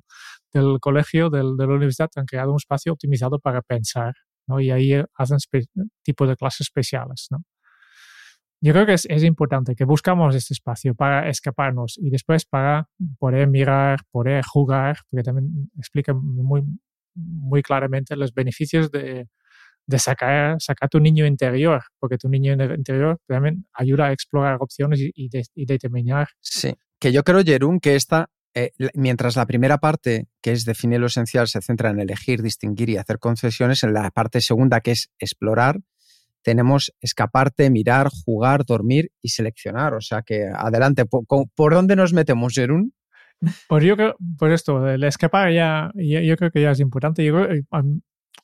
[0.53, 4.13] del colegio, del, de la universidad, han creado un espacio optimizado para pensar,
[4.47, 4.59] ¿no?
[4.59, 5.37] Y ahí hacen
[6.03, 7.43] tipo de clases especiales, ¿no?
[8.59, 12.89] Yo creo que es, es, importante que buscamos este espacio para escaparnos y después para
[13.19, 16.63] poder mirar, poder jugar, porque también explica muy,
[17.13, 19.27] muy claramente los beneficios de,
[19.87, 24.99] de sacar, sacar tu niño interior, porque tu niño interior también ayuda a explorar opciones
[24.99, 26.27] y, y, de, y determinar.
[26.41, 30.99] Sí, que yo creo, Jerún, que esta, eh, mientras la primera parte, que es definir
[30.99, 34.91] lo esencial, se centra en elegir, distinguir y hacer concesiones, en la parte segunda, que
[34.91, 35.79] es explorar,
[36.47, 39.93] tenemos escaparte, mirar, jugar, dormir y seleccionar.
[39.95, 42.93] O sea que adelante, ¿por, por dónde nos metemos, Jerún?
[43.67, 44.15] Pues yo creo,
[44.53, 47.27] esto, el escapar ya, yo creo que ya es importante.
[47.27, 47.49] Creo,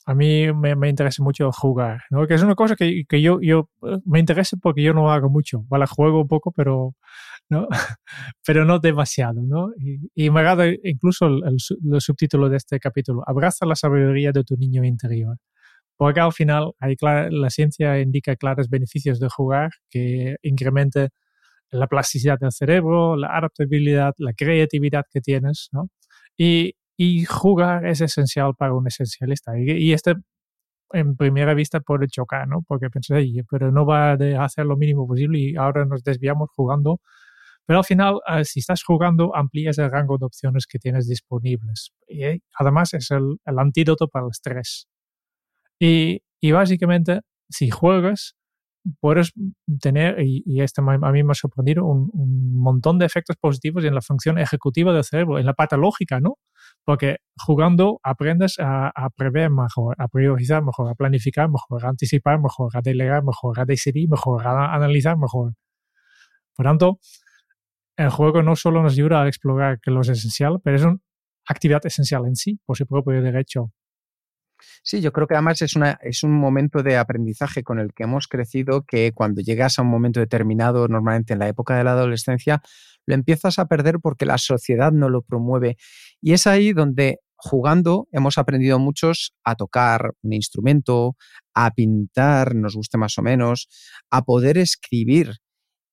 [0.04, 2.26] a, mí me, me, interesa mucho jugar, ¿no?
[2.26, 3.70] Que es una cosa que, que yo, yo
[4.04, 5.64] me interesa porque yo no hago mucho.
[5.68, 6.94] Vale, juego un poco, pero
[7.48, 7.68] ¿no?
[8.46, 9.70] pero no demasiado, ¿no?
[9.78, 11.56] Y, y me agrada incluso el, el,
[11.94, 15.38] el, subtítulo de este capítulo, abraza la sabiduría de tu niño interior.
[15.96, 21.10] Porque al final hay clara, la ciencia indica claros beneficios de jugar que incremente
[21.70, 25.88] la plasticidad del cerebro, la adaptabilidad, la creatividad que tienes, ¿no?
[26.36, 29.58] Y, y jugar es esencial para un esencialista.
[29.58, 30.14] Y, y, este,
[30.92, 32.62] en primera vista, puede chocar, ¿no?
[32.66, 37.00] Porque pensé, pero no va a hacer lo mínimo posible y ahora nos desviamos jugando.
[37.66, 41.92] Pero al final, uh, si estás jugando, amplías el rango de opciones que tienes disponibles.
[42.06, 44.86] Y eh, además es el, el, antídoto para el estrés.
[45.86, 47.20] Y, básicamente,
[47.50, 48.36] si juegas,
[49.00, 49.32] puedes
[49.80, 53.94] tener, y, y a mí me ha sorprendido, un, un, montón de efectos positivos en
[53.94, 56.38] la función ejecutiva del cerebro, en la patológica, ¿no?
[56.84, 62.74] Porque jugando aprendes a, prever mejor, a priorizar mejor, a planificar mejor, a anticipar mejor,
[62.74, 65.52] a delegar mejor, a decidir mejor, a analizar mejor.
[66.56, 66.98] Por tanto,
[67.96, 70.98] el juego no solo nos ayuda a explorar que lo es esencial, pero es una
[71.46, 73.72] actividad esencial en sí, por su propio derecho.
[74.82, 78.28] Sí, yo creo que además es, es un momento de aprendizaje con el que hemos
[78.28, 82.62] crecido que cuando llegas a un momento determinado, normalmente en la época de la adolescencia,
[83.06, 85.76] lo empiezas a perder porque la sociedad no lo promueve.
[86.20, 91.16] Y es ahí donde jugando hemos aprendido muchos a tocar un instrumento,
[91.54, 93.68] a pintar, nos guste más o menos,
[94.10, 95.32] a poder escribir.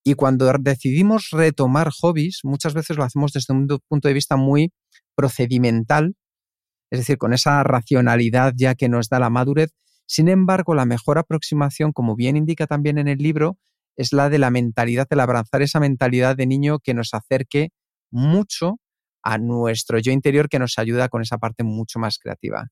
[0.03, 4.71] Y cuando decidimos retomar hobbies, muchas veces lo hacemos desde un punto de vista muy
[5.15, 6.15] procedimental,
[6.91, 9.73] es decir, con esa racionalidad ya que nos da la madurez.
[10.05, 13.57] Sin embargo, la mejor aproximación, como bien indica también en el libro,
[13.95, 17.69] es la de la mentalidad, el abrazar esa mentalidad de niño que nos acerque
[18.11, 18.77] mucho
[19.23, 22.67] a nuestro yo interior, que nos ayuda con esa parte mucho más creativa.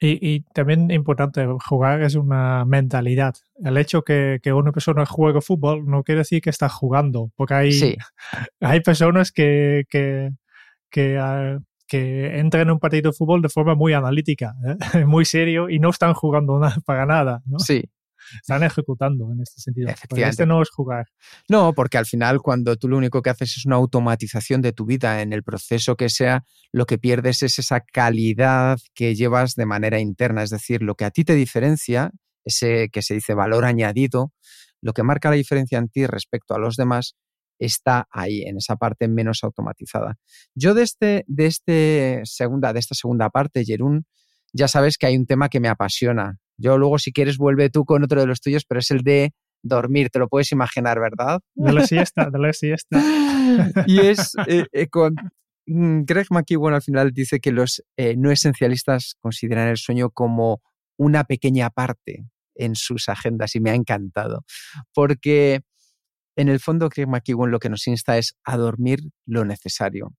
[0.00, 3.34] Y, y, también importante, jugar es una mentalidad.
[3.56, 7.54] El hecho que, que, una persona juegue fútbol no quiere decir que está jugando, porque
[7.54, 7.96] hay, sí.
[8.60, 10.30] hay personas que, que,
[10.90, 11.62] que, uh,
[11.94, 14.76] que, entran en un partido de fútbol de forma muy analítica, ¿eh?
[15.06, 17.42] muy serio, y no están jugando nada, para nada.
[17.46, 17.58] ¿no?
[17.58, 17.84] Sí,
[18.40, 19.88] están ejecutando en este sentido.
[19.88, 20.30] Efectivamente.
[20.30, 21.06] Este no es jugar.
[21.48, 24.86] No, porque al final cuando tú lo único que haces es una automatización de tu
[24.86, 29.66] vida en el proceso que sea, lo que pierdes es esa calidad que llevas de
[29.66, 32.10] manera interna, es decir, lo que a ti te diferencia,
[32.44, 34.32] ese que se dice valor añadido,
[34.80, 37.16] lo que marca la diferencia en ti respecto a los demás,
[37.58, 40.16] está ahí, en esa parte menos automatizada.
[40.54, 44.06] Yo de, este, de, este segunda, de esta segunda parte, Jerún,
[44.52, 47.84] ya sabes que hay un tema que me apasiona, yo luego, si quieres, vuelve tú
[47.84, 51.40] con otro de los tuyos, pero es el de dormir, te lo puedes imaginar, ¿verdad?
[51.54, 53.00] De la siesta, de la siesta.
[53.86, 55.14] y es eh, eh, con
[55.66, 60.62] mm, Greg McKeown al final dice que los eh, no esencialistas consideran el sueño como
[60.96, 64.44] una pequeña parte en sus agendas y me ha encantado,
[64.92, 65.62] porque
[66.36, 70.14] en el fondo Greg McKeown lo que nos insta es a dormir lo necesario.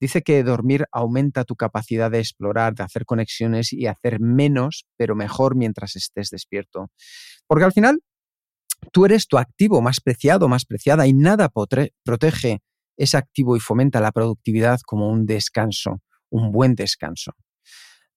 [0.00, 5.16] Dice que dormir aumenta tu capacidad de explorar, de hacer conexiones y hacer menos, pero
[5.16, 6.90] mejor mientras estés despierto.
[7.48, 8.00] Porque al final,
[8.92, 11.50] tú eres tu activo más preciado, más preciada, y nada
[12.04, 12.60] protege
[12.96, 16.00] ese activo y fomenta la productividad como un descanso,
[16.30, 17.32] un buen descanso.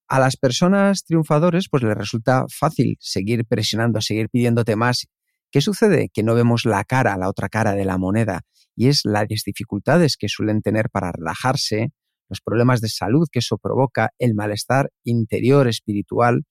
[0.07, 5.07] A las personas triunfadores, pues les resulta fácil seguir presionando, seguir pidiéndote más.
[5.51, 6.09] ¿Qué sucede?
[6.13, 8.41] Que no vemos la cara, la otra cara de la moneda
[8.75, 11.91] y es las dificultades que suelen tener para relajarse,
[12.29, 16.43] los problemas de salud que eso provoca, el malestar interior, espiritual,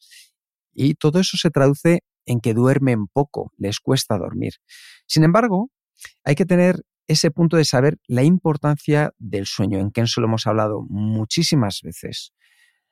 [0.72, 4.52] y todo eso se traduce en que duermen poco, les cuesta dormir.
[5.06, 5.70] Sin embargo,
[6.22, 10.28] hay que tener ese punto de saber la importancia del sueño, en que eso lo
[10.28, 12.32] hemos hablado muchísimas veces.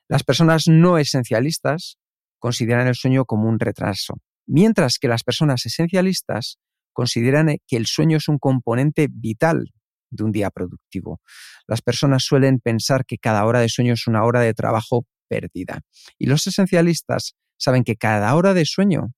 [0.08, 1.98] Las personas no esencialistas
[2.38, 4.14] consideran el sueño como un retraso,
[4.48, 6.58] mientras que las personas esencialistas
[6.92, 9.72] consideran que el sueño es un componente vital
[10.10, 11.20] de un día productivo.
[11.66, 15.82] Las personas suelen pensar que cada hora de sueño es una hora de trabajo perdida.
[16.18, 19.12] Y los esencialistas saben que cada hora de sueño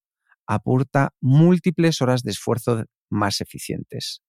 [0.47, 4.21] aporta múltiples horas de esfuerzo más eficientes.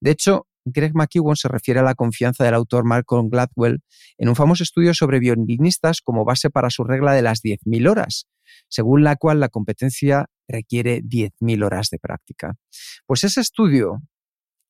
[0.00, 3.82] De hecho, Greg McEwan se refiere a la confianza del autor Malcolm Gladwell
[4.16, 8.28] en un famoso estudio sobre violinistas como base para su regla de las 10.000 horas,
[8.68, 12.54] según la cual la competencia requiere 10.000 horas de práctica.
[13.06, 14.02] Pues ese estudio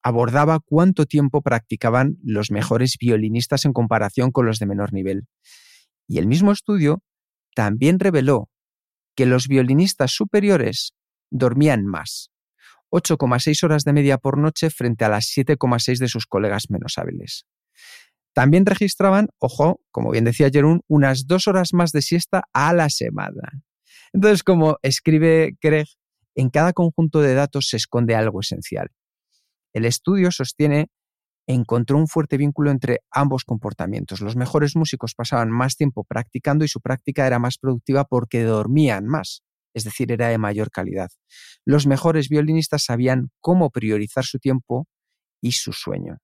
[0.03, 5.27] abordaba cuánto tiempo practicaban los mejores violinistas en comparación con los de menor nivel.
[6.07, 7.03] Y el mismo estudio
[7.55, 8.51] también reveló
[9.17, 10.95] que los violinistas superiores
[11.31, 12.31] dormían más,
[12.91, 17.47] 8,6 horas de media por noche frente a las 7,6 de sus colegas menos hábiles.
[18.35, 22.90] También registraban, ojo, como bien decía Jerún, unas dos horas más de siesta a la
[22.90, 23.62] semana.
[24.12, 25.87] Entonces, como escribe Craig,
[26.35, 28.90] en cada conjunto de datos se esconde algo esencial.
[29.73, 30.88] El estudio sostiene
[31.47, 34.20] encontró un fuerte vínculo entre ambos comportamientos.
[34.20, 39.07] Los mejores músicos pasaban más tiempo practicando y su práctica era más productiva porque dormían
[39.07, 39.42] más,
[39.75, 41.11] es decir, era de mayor calidad.
[41.64, 44.88] Los mejores violinistas sabían cómo priorizar su tiempo
[45.40, 46.18] y su sueño.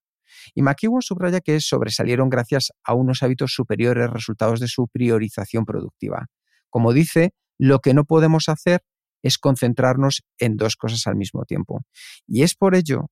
[0.55, 6.27] Y McEwan subraya que sobresalieron gracias a unos hábitos superiores resultados de su priorización productiva.
[6.69, 8.81] Como dice, lo que no podemos hacer
[9.23, 11.83] es concentrarnos en dos cosas al mismo tiempo.
[12.27, 13.11] Y es por ello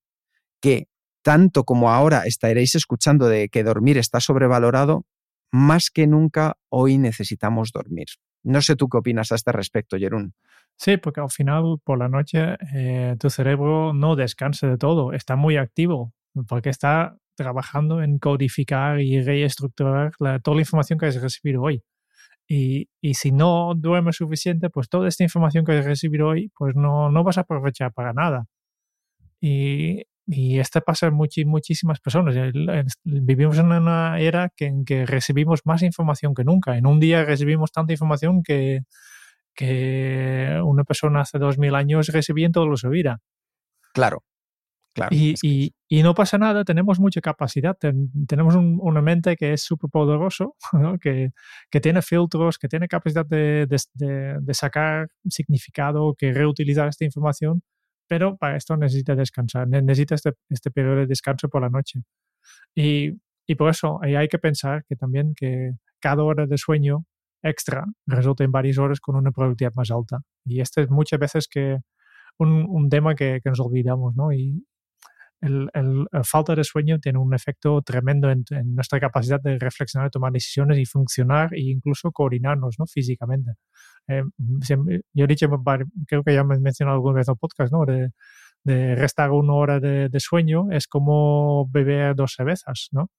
[0.61, 0.87] que
[1.23, 5.05] tanto como ahora estaréis escuchando de que dormir está sobrevalorado,
[5.51, 8.07] más que nunca hoy necesitamos dormir.
[8.43, 10.35] No sé tú qué opinas a este respecto, Jerún.
[10.77, 15.35] Sí, porque al final por la noche eh, tu cerebro no descansa de todo, está
[15.35, 16.15] muy activo,
[16.47, 21.83] porque está trabajando en codificar y reestructurar toda la información que has recibido hoy.
[22.49, 26.75] Y, y, si no duermes suficiente, pues toda esta información que has recibido hoy, pues
[26.77, 28.47] no, no vas a aprovechar para nada.
[29.41, 32.37] Y y esto pasa en muchísimas personas.
[33.03, 36.77] Vivimos en una era que, en que recibimos más información que nunca.
[36.77, 38.81] En un día recibimos tanta información que,
[39.55, 43.21] que una persona hace dos mil años recibía en todo su vida.
[43.95, 44.23] Claro.
[44.99, 47.77] Claro, y, y, y, no pasa nada, tenemos mucha capacidad,
[48.27, 50.57] tenemos una mente que es súper poderoso,
[51.01, 51.31] que,
[51.71, 57.63] que, tiene filtros, que tiene capacidad de, de, de, sacar significado, que reutilizar esta información
[58.09, 62.01] pero para esto necesita descansar, necesita este, este periodo de descanso por la noche.
[62.75, 63.13] Y,
[63.47, 67.05] y por eso hay que pensar que también que cada hora de sueñño
[67.43, 70.21] extra resulta en varias horas con una productividad más alta.
[70.45, 71.79] Y este es muchas veces que
[72.39, 74.33] un, un tema que, que, nos olvidamos, ¿no?
[74.33, 74.65] Y,
[75.41, 80.33] el, el, falta de sueño tiene un efecto tremendo en, nuestra capacidad de reflexionar, tomar
[80.33, 82.87] decisiones y funcionar e incluso coordinarnos ¿no?
[82.87, 83.53] físicamente.
[84.09, 84.23] Eh,
[85.13, 85.49] yo he dicho,
[86.07, 87.85] creo que ya me he mencionado alguna vez en el podcast, ¿no?
[87.85, 88.11] De,
[88.65, 93.11] de restar una hora de, de, sueño es como beber dos cervezas, ¿no?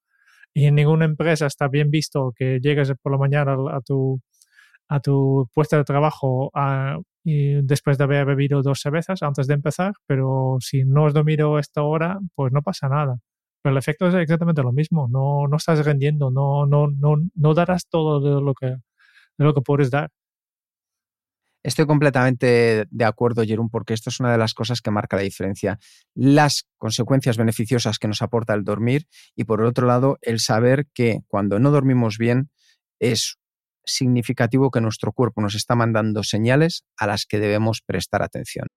[0.53, 4.21] Y en ninguna empresa está bien visto que llegues por la mañana a tu
[4.89, 6.51] a tu puesto de trabajo
[7.23, 11.83] después de haber bebido dos cervezas antes de empezar, pero si no has dormido esta
[11.83, 13.19] hora, pues no pasa nada.
[13.61, 17.53] Pero el efecto es exactamente lo mismo, no, no estás rendiendo, no, no, no, no
[17.53, 20.09] darás todo de lo, que, de lo que puedes dar.
[21.61, 25.23] Estoy completamente de acuerdo, Jerón, porque esto es una de las cosas que marca la
[25.23, 25.77] diferencia.
[26.15, 31.19] Las consecuencias beneficiosas que nos aporta el dormir y, por otro lado, el saber que
[31.27, 32.49] cuando no dormimos bien
[32.97, 33.38] es
[33.85, 38.67] significativo que nuestro cuerpo nos está mandando señales a las que debemos prestar atención.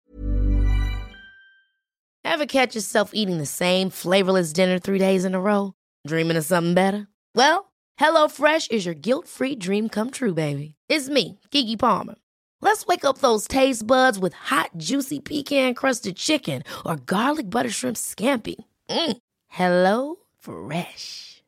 [2.24, 5.74] Ever catch yourself eating the same flavorless dinner three days in a row?
[6.06, 7.08] Dreaming of something better?
[7.34, 10.74] Well, HelloFresh is your guilt-free dream come true, baby.
[10.88, 12.14] It's me, Kiki Palmer.
[12.60, 17.96] Let's wake up those taste buds with hot, juicy pecan-crusted chicken or garlic butter shrimp
[17.96, 18.54] scampi.
[18.88, 19.16] Mm.
[19.48, 21.31] Hello Fresh.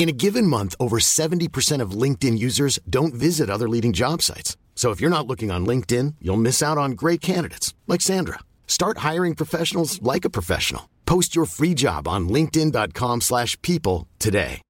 [0.00, 4.56] In a given month, over 70% of LinkedIn users don't visit other leading job sites.
[4.74, 8.38] So if you're not looking on LinkedIn, you'll miss out on great candidates like Sandra.
[8.66, 10.88] Start hiring professionals like a professional.
[11.04, 14.62] Post your free job on linkedin.com/people today.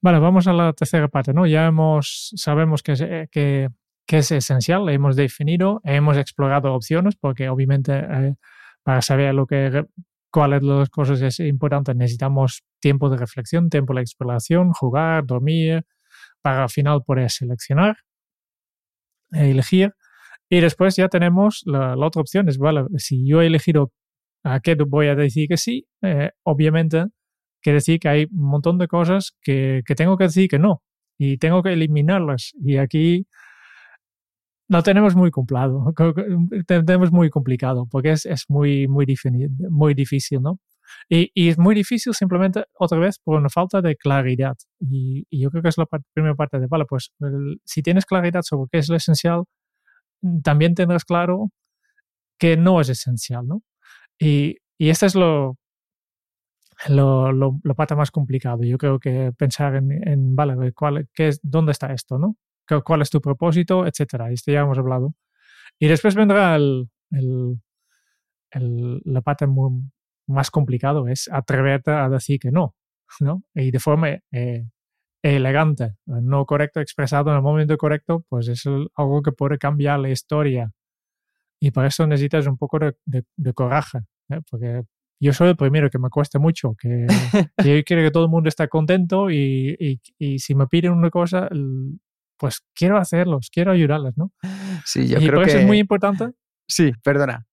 [0.00, 1.46] Vale, vamos a la tercera parte, ¿no?
[1.46, 3.00] Ya hemos sabemos que es,
[3.32, 3.70] que,
[4.06, 8.36] que es esencial, hemos definido, hemos explorado opciones porque obviamente eh,
[8.84, 9.84] para saber lo que
[10.34, 11.94] cuáles las cosas es importante.
[11.94, 15.84] Necesitamos tiempo de reflexión, tiempo de exploración, jugar, dormir,
[16.42, 17.98] para al final poder seleccionar,
[19.30, 19.92] elegir.
[20.50, 23.92] Y después ya tenemos la, la, otra opción, es, vale, si yo he elegido
[24.42, 27.04] a qué voy a decir que sí, eh, obviamente
[27.62, 30.82] quiere decir que hay un montón de cosas que, que tengo que decir que no
[31.16, 32.54] y tengo que eliminarlas.
[32.60, 33.28] Y aquí
[34.68, 35.92] lo tenemos muy complicado,
[36.66, 39.06] tenemos muy complicado porque es, es muy, muy,
[39.70, 40.58] muy difícil, ¿no?
[41.08, 44.56] Y, y, es muy difícil simplemente, otra vez, por una falta de claridad.
[44.80, 47.12] Y, y yo creo que es la primera parte de, vale, pues
[47.64, 49.44] si tienes claridad sobre qué es lo esencial,
[50.42, 51.50] también tendrás claro
[52.38, 53.62] que no es esencial, ¿no?
[54.18, 55.56] Y, y este es lo,
[56.88, 58.62] lo, lo, pata más complicado.
[58.64, 62.36] Yo creo que pensar en, en vale, ¿cuál, qué es, ¿dónde está esto, no?
[62.84, 63.86] ¿Cuál es tu propósito?
[63.86, 64.30] Etcétera.
[64.30, 65.14] Esto ya hemos hablado.
[65.78, 67.60] Y después vendrá el, el,
[68.50, 69.90] el la pata muy,
[70.26, 72.74] más complicado, es atreverte a decir que no,
[73.20, 73.42] ¿no?
[73.54, 74.66] Y de forma eh,
[75.22, 80.10] elegante, no correcto, expresado en el momento correcto, pues es algo que puede cambiar la
[80.10, 80.70] historia.
[81.60, 83.98] Y para eso necesitas un poco de, de, de coraje,
[84.30, 84.40] ¿eh?
[84.50, 84.82] porque
[85.20, 87.06] yo soy el primero que me cuesta mucho, que,
[87.56, 90.92] que yo quiero que todo el mundo esté contento y, y, y, si me piden
[90.92, 91.48] una cosa,
[92.38, 94.32] pues quiero hacerlos, quiero ayudarles, ¿no?
[94.84, 95.62] Sí, yo y creo por eso que...
[95.62, 96.30] es muy importante.
[96.68, 97.46] Sí, perdona.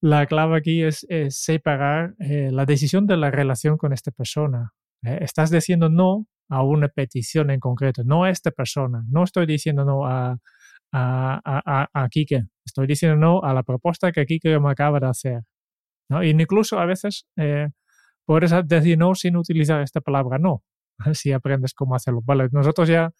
[0.00, 4.72] La clave aquí es, es separar eh, la decisión de la relación con esta persona.
[5.04, 9.04] Eh, estás diciendo no a una petición en concreto, no a esta persona.
[9.08, 10.36] No estoy diciendo no a,
[10.92, 15.06] a, a, a Kike, estoy diciendo no a la propuesta que Kike me acaba de
[15.06, 15.42] hacer.
[16.10, 16.22] ¿no?
[16.22, 17.68] Y incluso a veces eh,
[18.26, 20.62] puedes decir no sin utilizar esta palabra no,
[21.14, 22.20] si aprendes cómo hacerlo.
[22.24, 23.12] Vale, nosotros ya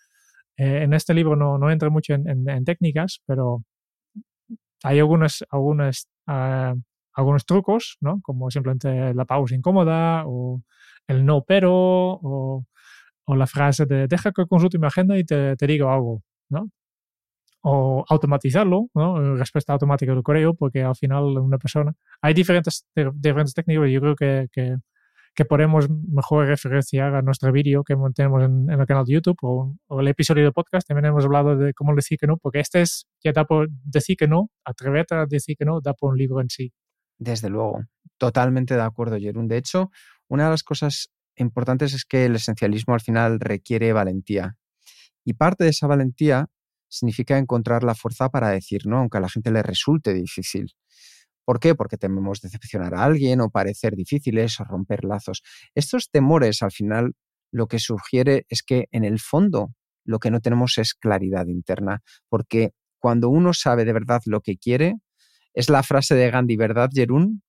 [0.57, 3.63] eh, en este libro no, no entra mucho en, en, en, técnicas, pero
[4.83, 6.79] hay algunos, algunos, uh,
[7.15, 8.21] algunos trucos, ¿no?
[8.23, 10.63] Como simplemente la pausa incómoda o
[11.09, 12.65] el no pero o,
[13.25, 16.69] o la frase de deja que consulte mi agenda y te, te digo algo, ¿no?
[17.63, 19.37] o automatizarlo, ¿no?
[19.37, 21.95] respuesta automática del correo, porque al final una persona...
[22.21, 24.77] Hay diferentes, diferentes técnicas yo creo que, que,
[25.35, 29.39] que, podemos mejor referenciar a nuestro vídeo que tenemos en, en, el canal de YouTube
[29.43, 30.87] o, o, el episodio de podcast.
[30.87, 34.17] También hemos hablado de cómo decir que no, porque este es, ya da por decir
[34.17, 36.73] que no, atreverte a decir que no, da por un libro en sí.
[37.19, 37.85] Desde luego,
[38.19, 39.49] totalmente de acuerdo, Jerún.
[39.49, 39.91] De hecho,
[40.29, 44.57] una de las cosas importantes es que el esencialismo al final requiere valentía.
[45.25, 46.49] Y parte de esa valentía
[46.89, 50.75] significa encontrar la fuerza para decir no, aunque a la gente le resulte difícil.
[51.45, 51.75] ¿Por qué?
[51.75, 55.43] Porque tememos decepcionar a alguien o parecer difíciles o romper lazos.
[55.75, 57.15] Estos temores al final
[57.51, 59.75] lo que sugiere es que en el fondo
[60.05, 64.57] lo que no tenemos es claridad interna, porque cuando uno sabe de verdad lo que
[64.57, 64.95] quiere,
[65.55, 67.43] es la frase de Gandhi, ¿verdad, Jerún?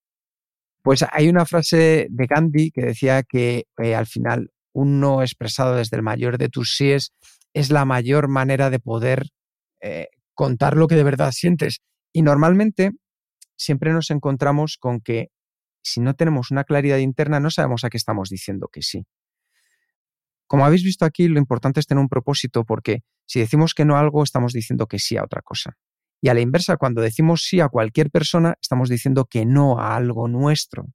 [0.81, 5.75] Pues hay una frase de Gandhi que decía que eh, al final un no expresado
[5.75, 7.13] desde el mayor de tus síes
[7.53, 9.29] es la mayor manera de poder
[9.81, 11.79] eh, contar lo que de verdad sientes.
[12.11, 12.91] Y normalmente
[13.63, 15.29] siempre nos encontramos con que
[15.81, 19.05] si no tenemos una claridad interna no sabemos a qué estamos diciendo que sí.
[20.47, 23.95] Como habéis visto aquí, lo importante es tener un propósito porque si decimos que no
[23.95, 25.77] a algo, estamos diciendo que sí a otra cosa.
[26.21, 29.95] Y a la inversa, cuando decimos sí a cualquier persona, estamos diciendo que no a
[29.95, 30.85] algo nuestro.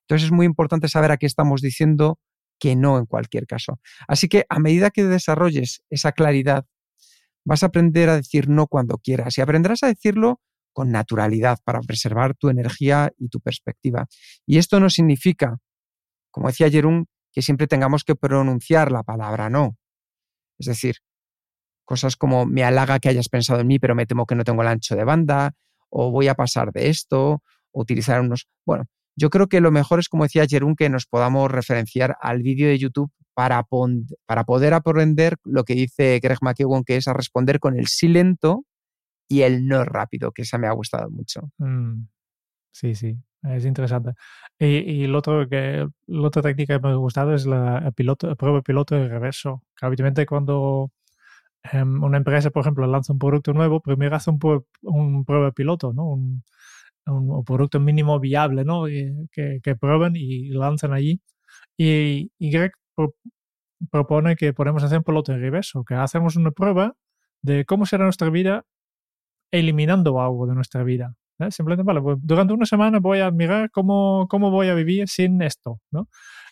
[0.00, 2.18] Entonces es muy importante saber a qué estamos diciendo
[2.58, 3.80] que no en cualquier caso.
[4.08, 6.64] Así que a medida que desarrolles esa claridad,
[7.44, 10.40] vas a aprender a decir no cuando quieras y aprenderás a decirlo
[10.72, 14.06] con naturalidad para preservar tu energía y tu perspectiva.
[14.46, 15.58] Y esto no significa,
[16.30, 19.76] como decía Jerún, que siempre tengamos que pronunciar la palabra no.
[20.58, 20.96] Es decir,
[21.84, 24.62] cosas como me halaga que hayas pensado en mí, pero me temo que no tengo
[24.62, 25.54] el ancho de banda,
[25.90, 27.42] o voy a pasar de esto,
[27.72, 28.48] o utilizar unos...
[28.64, 28.84] Bueno,
[29.16, 32.68] yo creo que lo mejor es, como decía Jerún, que nos podamos referenciar al vídeo
[32.68, 33.66] de YouTube para,
[34.26, 38.08] para poder aprender lo que dice Greg McEwan, que es a responder con el sí
[38.08, 38.64] lento
[39.32, 41.50] y el no rápido, que esa me ha gustado mucho.
[41.56, 42.06] Mm,
[42.70, 44.12] sí, sí, es interesante.
[44.58, 48.36] Y, y el otro que, la otra técnica que me ha gustado es la piloto,
[48.36, 49.62] prueba piloto de reverso.
[49.74, 50.92] Que habitualmente cuando
[51.72, 54.38] um, una empresa, por ejemplo, lanza un producto nuevo, primero hace un,
[54.82, 56.04] un prueba piloto, ¿no?
[56.08, 56.44] Un,
[57.06, 58.84] un, producto mínimo viable, ¿no?
[58.84, 61.22] Que, que prueben y lanzan allí.
[61.78, 63.14] Y, y Greg pro,
[63.90, 66.94] propone que podemos hacer un piloto en reverso, que hacemos una prueba
[67.42, 68.64] de cómo será nuestra vida
[69.52, 71.14] eliminando algo de nuestra vida.
[71.38, 71.50] ¿eh?
[71.50, 75.40] Simplemente, vale, pues durante una semana voy a mirar cómo, cómo voy a vivir sin
[75.42, 76.08] esto, ¿no?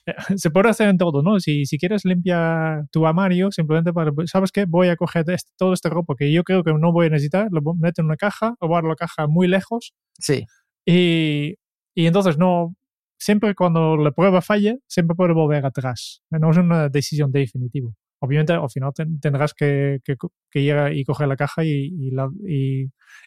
[0.36, 1.40] Se puede hacer en todo, ¿no?
[1.40, 4.66] Si, si quieres limpiar tu armario, simplemente, para, ¿sabes qué?
[4.66, 7.48] Voy a coger este, todo este ropa que yo creo que no voy a necesitar,
[7.50, 9.94] lo meto en una caja, o guardo la caja muy lejos.
[10.18, 10.44] Sí.
[10.86, 11.56] Y,
[11.94, 12.74] y entonces no,
[13.18, 16.22] siempre cuando la prueba falle, siempre puede volver atrás.
[16.30, 17.90] No es una decisión definitiva.
[18.20, 20.16] Obviamente, al final tendrás que, que,
[20.50, 22.84] que, ir y coger la caja y, y, la, y,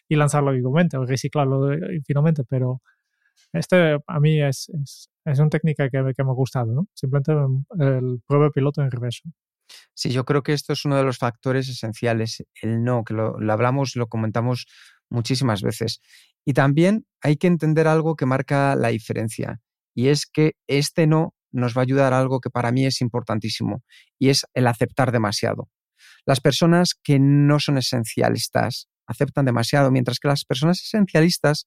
[0.08, 1.76] y lanzarlo igualmente, o reciclarlo
[2.06, 2.80] finalmente, pero
[3.52, 6.88] este a mí es, es, es una técnica que, que, me ha gustado, ¿no?
[6.94, 7.32] Simplemente
[7.78, 9.28] el prueba piloto en reverso.
[9.94, 13.38] Sí, yo creo que esto es uno de los factores esenciales, el no, que lo,
[13.38, 14.66] lo hablamos, lo comentamos
[15.08, 16.00] muchísimas veces.
[16.44, 19.60] Y también hay que entender algo que marca la diferencia,
[19.94, 23.00] y es que este no nos va a ayudar a algo que para mí es
[23.00, 23.82] importantísimo,
[24.18, 25.68] y es el aceptar demasiado.
[26.26, 31.66] Las personas que no son esencialistas aceptan demasiado, mientras que las personas esencialistas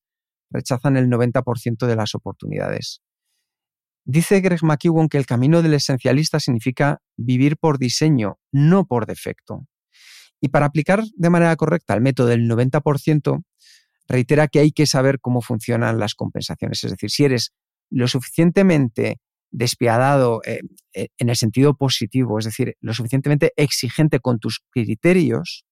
[0.49, 3.01] rechazan el 90% de las oportunidades.
[4.05, 9.67] Dice Greg McEwan que el camino del esencialista significa vivir por diseño, no por defecto.
[10.39, 13.43] Y para aplicar de manera correcta el método del 90%,
[14.07, 16.83] reitera que hay que saber cómo funcionan las compensaciones.
[16.83, 17.53] Es decir, si eres
[17.89, 19.19] lo suficientemente
[19.51, 20.61] despiadado eh,
[20.93, 25.65] eh, en el sentido positivo, es decir, lo suficientemente exigente con tus criterios,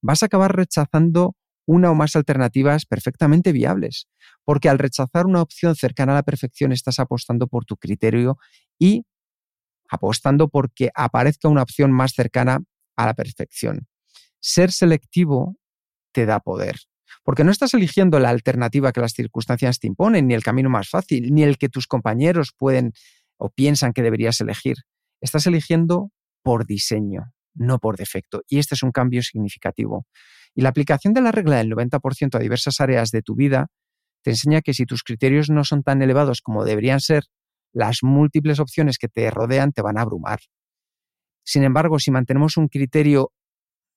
[0.00, 1.36] vas a acabar rechazando
[1.66, 4.08] una o más alternativas perfectamente viables,
[4.44, 8.36] porque al rechazar una opción cercana a la perfección estás apostando por tu criterio
[8.78, 9.04] y
[9.88, 12.60] apostando porque aparezca una opción más cercana
[12.96, 13.86] a la perfección.
[14.40, 15.56] Ser selectivo
[16.12, 16.76] te da poder,
[17.22, 20.88] porque no estás eligiendo la alternativa que las circunstancias te imponen, ni el camino más
[20.88, 22.92] fácil, ni el que tus compañeros pueden
[23.36, 24.76] o piensan que deberías elegir.
[25.20, 26.10] Estás eligiendo
[26.42, 28.42] por diseño, no por defecto.
[28.48, 30.06] Y este es un cambio significativo.
[30.54, 33.68] Y la aplicación de la regla del 90% a diversas áreas de tu vida
[34.22, 37.24] te enseña que si tus criterios no son tan elevados como deberían ser,
[37.72, 40.40] las múltiples opciones que te rodean te van a abrumar.
[41.44, 43.32] Sin embargo, si mantenemos un criterio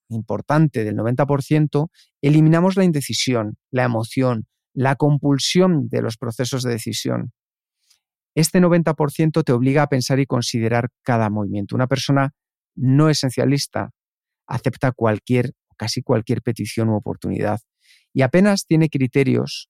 [0.09, 1.89] importante del 90%,
[2.21, 7.31] eliminamos la indecisión, la emoción, la compulsión de los procesos de decisión.
[8.35, 11.75] Este 90% te obliga a pensar y considerar cada movimiento.
[11.75, 12.33] Una persona
[12.75, 13.91] no esencialista
[14.47, 17.61] acepta cualquier, casi cualquier petición u oportunidad
[18.13, 19.69] y apenas tiene criterios,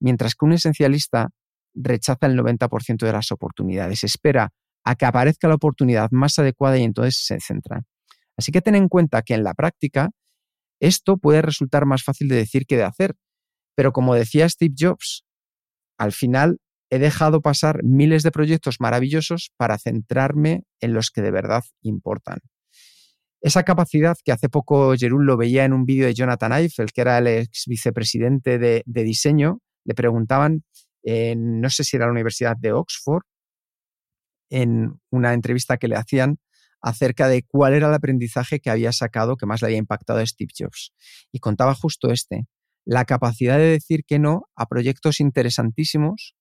[0.00, 1.30] mientras que un esencialista
[1.74, 4.52] rechaza el 90% de las oportunidades, espera
[4.84, 7.82] a que aparezca la oportunidad más adecuada y entonces se centra.
[8.36, 10.10] Así que ten en cuenta que en la práctica
[10.80, 13.14] esto puede resultar más fácil de decir que de hacer,
[13.76, 15.24] pero como decía Steve Jobs,
[15.98, 16.58] al final
[16.90, 22.38] he dejado pasar miles de proyectos maravillosos para centrarme en los que de verdad importan.
[23.40, 27.02] Esa capacidad que hace poco Jerún lo veía en un vídeo de Jonathan Eiffel, que
[27.02, 30.64] era el ex vicepresidente de, de diseño, le preguntaban,
[31.02, 33.22] en, no sé si era la Universidad de Oxford,
[34.50, 36.38] en una entrevista que le hacían
[36.84, 40.26] acerca de cuál era el aprendizaje que había sacado que más le había impactado a
[40.26, 40.92] Steve Jobs.
[41.32, 42.46] Y contaba justo este,
[42.84, 46.36] la capacidad de decir que no a proyectos interesantísimos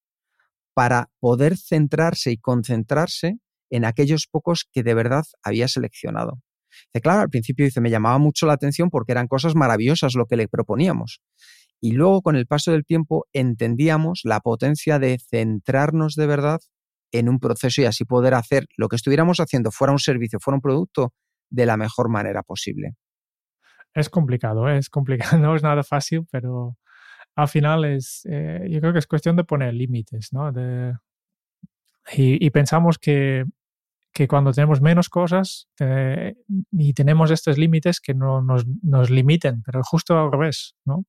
[0.73, 3.37] para poder centrarse y concentrarse
[3.69, 6.41] en aquellos pocos que de verdad había seleccionado.
[6.93, 10.25] Dice, claro, al principio dice, me llamaba mucho la atención porque eran cosas maravillosas lo
[10.25, 11.21] que le proponíamos.
[11.79, 16.59] Y luego con el paso del tiempo entendíamos la potencia de centrarnos de verdad
[17.13, 20.55] en un proceso y así poder hacer lo que estuviéramos haciendo, fuera un servicio, fuera
[20.55, 21.13] un producto,
[21.49, 22.95] de la mejor manera posible.
[23.93, 24.77] Es complicado, ¿eh?
[24.77, 26.75] es complicado, no es nada fácil, pero
[27.35, 30.51] al final es, eh, yo creo que es cuestión de poner límites, ¿no?
[30.51, 30.93] De,
[32.11, 33.45] y, pensamos que,
[34.11, 35.69] que, cuando tenemos menos cosas
[36.71, 41.05] y tenemos estos límites que no nos, nos, limiten, pero justo al revés, ¿no?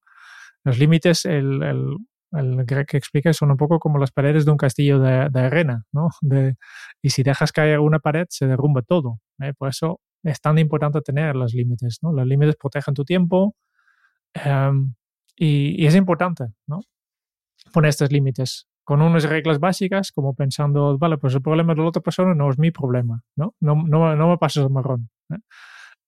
[0.63, 1.97] Los límites, el,
[2.37, 5.85] el que explica son un poco como las paredes de un castillo de, de arena,
[5.93, 6.09] ¿no?
[6.21, 6.57] De,
[7.03, 9.21] y si dejas caer una pared, se derrumba todo.
[9.41, 9.53] ¿eh?
[9.57, 12.13] Por eso es tan importante tener los límites, ¿no?
[12.13, 13.55] Los límites protegen tu tiempo
[14.45, 14.95] um,
[15.37, 16.81] y, y, es importante, ¿no?
[17.73, 21.89] Poner estos límites con unas reglas básicas, como pensando, vale, pues el problema de la
[21.89, 23.55] otra persona no es mi problema, ¿no?
[23.61, 25.11] No, no, no me pases el marrón.
[25.31, 25.39] ¿eh?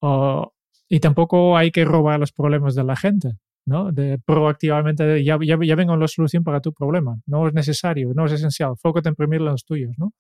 [0.01, 0.53] O,
[0.89, 3.33] y tampoco hay que robar los problemas de la gente,
[3.67, 3.93] ¿no?
[3.93, 7.17] De proactivamente, ya, ya, ya vengo la solución para tu problema.
[7.27, 8.75] No es necesario, no es esencial.
[8.81, 10.13] Fócate en imprimir los tuyos, ¿no?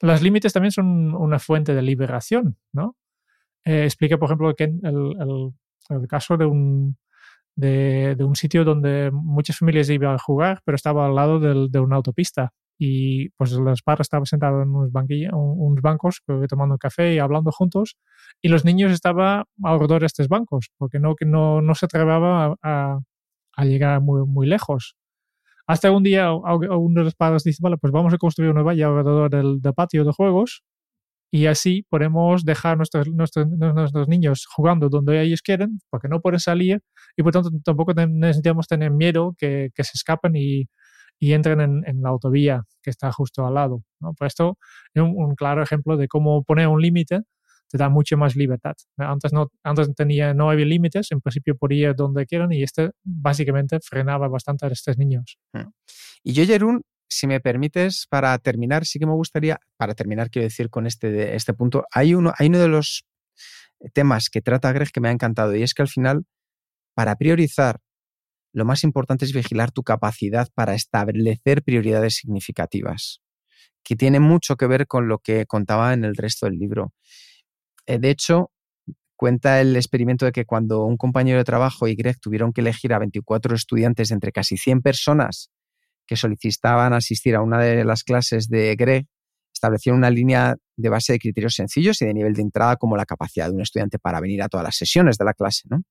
[0.00, 2.96] Los límites también son una fuente de liberación, ¿no?
[3.64, 5.52] Eh, explica, por ejemplo, el, el,
[5.90, 6.96] el caso de un,
[7.54, 11.70] de, de, un sitio donde muchas familias iban a jugar, pero estaba al lado del,
[11.70, 12.52] de una autopista.
[12.84, 14.90] Y pues los padres estaban sentados en unos,
[15.32, 17.96] unos bancos tomando café y hablando juntos,
[18.40, 22.98] y los niños estaban alrededor de estos bancos, porque no, no, no se atrevaba a,
[23.56, 24.96] a, llegar muy, muy lejos.
[25.68, 28.88] Hasta un día uno de los padres dice, vale, pues vamos a construir una valla
[28.88, 30.64] alrededor del, del patio de juegos
[31.30, 36.40] y así podemos dejar nuestros, nuestros, nuestros, niños jugando donde ellos quieren, porque no pueden
[36.40, 36.80] salir
[37.16, 40.64] y por tanto tampoco necesitamos tener miedo que, que se escapen y,
[41.22, 43.84] y entren en, la autovía que está justo al lado.
[44.00, 44.12] ¿no?
[44.12, 44.58] Pues esto
[44.92, 47.22] es un, claro ejemplo de cómo poner un límite
[47.70, 48.74] te da mucha más libertad.
[48.96, 52.90] Antes no, antes tenía, no había límites, en principio podía ir donde quieran y este
[53.04, 55.38] básicamente frenaba bastante a estos niños.
[55.52, 55.70] Hmm.
[56.24, 60.46] Y yo, Jerún, si me permites, para terminar, sí que me gustaría, para terminar, quiero
[60.48, 63.04] decir, con este, este punto, hay uno, hay uno de los
[63.94, 66.24] temas que trata Greg que me ha encantado y es que al final,
[66.94, 67.78] para priorizar,
[68.52, 73.20] lo más importante es vigilar tu capacidad para establecer prioridades significativas,
[73.82, 76.92] que tiene mucho que ver con lo que contaba en el resto del libro.
[77.86, 78.52] Eh, de hecho,
[79.16, 82.92] cuenta el experimento de que cuando un compañero de trabajo y Greg tuvieron que elegir
[82.92, 85.50] a 24 estudiantes entre casi 100 personas
[86.06, 89.06] que solicitaban asistir a una de las clases de Greg,
[89.54, 93.06] establecieron una línea de base de criterios sencillos y de nivel de entrada como la
[93.06, 95.62] capacidad de un estudiante para venir a todas las sesiones de la clase.
[95.70, 95.82] ¿no?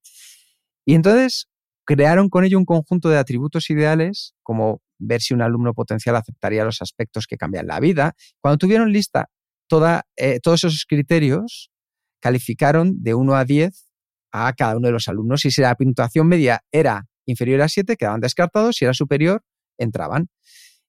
[0.85, 1.47] Y entonces
[1.85, 6.63] crearon con ello un conjunto de atributos ideales, como ver si un alumno potencial aceptaría
[6.63, 8.13] los aspectos que cambian la vida.
[8.39, 9.29] Cuando tuvieron lista
[9.67, 11.71] toda, eh, todos esos criterios,
[12.19, 13.87] calificaron de 1 a 10
[14.31, 17.97] a cada uno de los alumnos y si la puntuación media era inferior a 7,
[17.97, 19.43] quedaban descartados, si era superior,
[19.77, 20.29] entraban.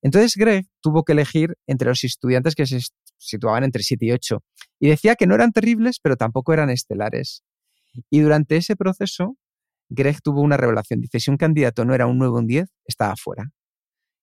[0.02, 2.80] Entonces Greg tuvo que elegir entre los estudiantes que se
[3.18, 4.42] situaban entre 7 y 8
[4.80, 7.44] y decía que no eran terribles, pero tampoco eran estelares.
[8.10, 9.36] Y durante ese proceso,
[9.94, 11.00] Greg tuvo una revelación.
[11.00, 13.50] Dice, si un candidato no era un 9 o un 10, estaba fuera.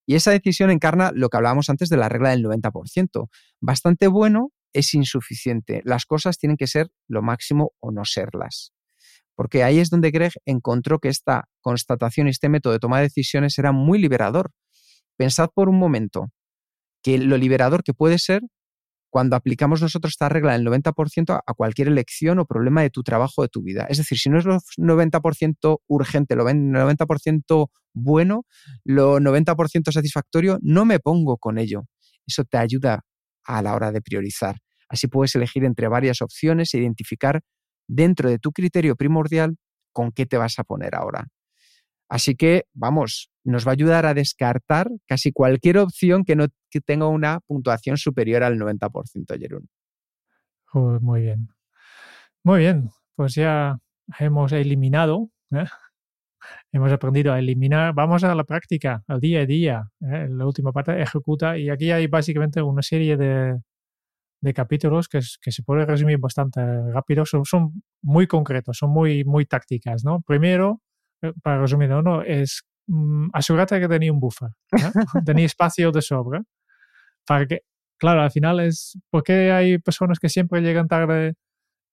[0.05, 3.27] Y esa decisión encarna lo que hablábamos antes de la regla del 90%.
[3.61, 5.81] Bastante bueno es insuficiente.
[5.83, 8.73] Las cosas tienen que ser lo máximo o no serlas.
[9.35, 13.03] Porque ahí es donde Greg encontró que esta constatación y este método de toma de
[13.03, 14.51] decisiones era muy liberador.
[15.15, 16.31] Pensad por un momento
[17.03, 18.41] que lo liberador que puede ser
[19.09, 23.33] cuando aplicamos nosotros esta regla del 90% a cualquier elección o problema de tu trabajo
[23.37, 23.85] o de tu vida.
[23.89, 28.45] Es decir, si no es lo 90% urgente, lo 90% bueno,
[28.83, 31.85] lo 90% satisfactorio, no me pongo con ello.
[32.27, 33.03] Eso te ayuda
[33.43, 34.57] a la hora de priorizar.
[34.87, 37.41] Así puedes elegir entre varias opciones e identificar
[37.87, 39.57] dentro de tu criterio primordial
[39.91, 41.27] con qué te vas a poner ahora.
[42.09, 46.47] Así que, vamos, nos va a ayudar a descartar casi cualquier opción que no
[46.85, 49.69] tenga una puntuación superior al 90%, Jerún.
[51.01, 51.49] muy bien.
[52.43, 53.77] Muy bien, pues ya
[54.19, 55.65] hemos eliminado, ¿eh?
[56.71, 57.93] hemos aprendido a eliminar.
[57.93, 59.89] Vamos a la práctica, al día a día.
[60.01, 60.27] ¿eh?
[60.29, 63.59] La última parte ejecuta y aquí hay básicamente una serie de,
[64.41, 67.25] de capítulos que, se puede resumir bastante rápido.
[67.25, 70.03] Son, son muy concretos, son muy, muy tácticas.
[70.03, 70.21] ¿no?
[70.21, 70.81] Primero,
[71.21, 72.21] eh, para resumir, ¿no?
[72.21, 74.49] es mm, asegúrate que tenía un buffer,
[75.25, 76.41] tenía espacio de sobra,
[77.25, 77.61] para que,
[77.97, 81.35] claro, al final es, ¿por qué hay personas que siempre llegan tarde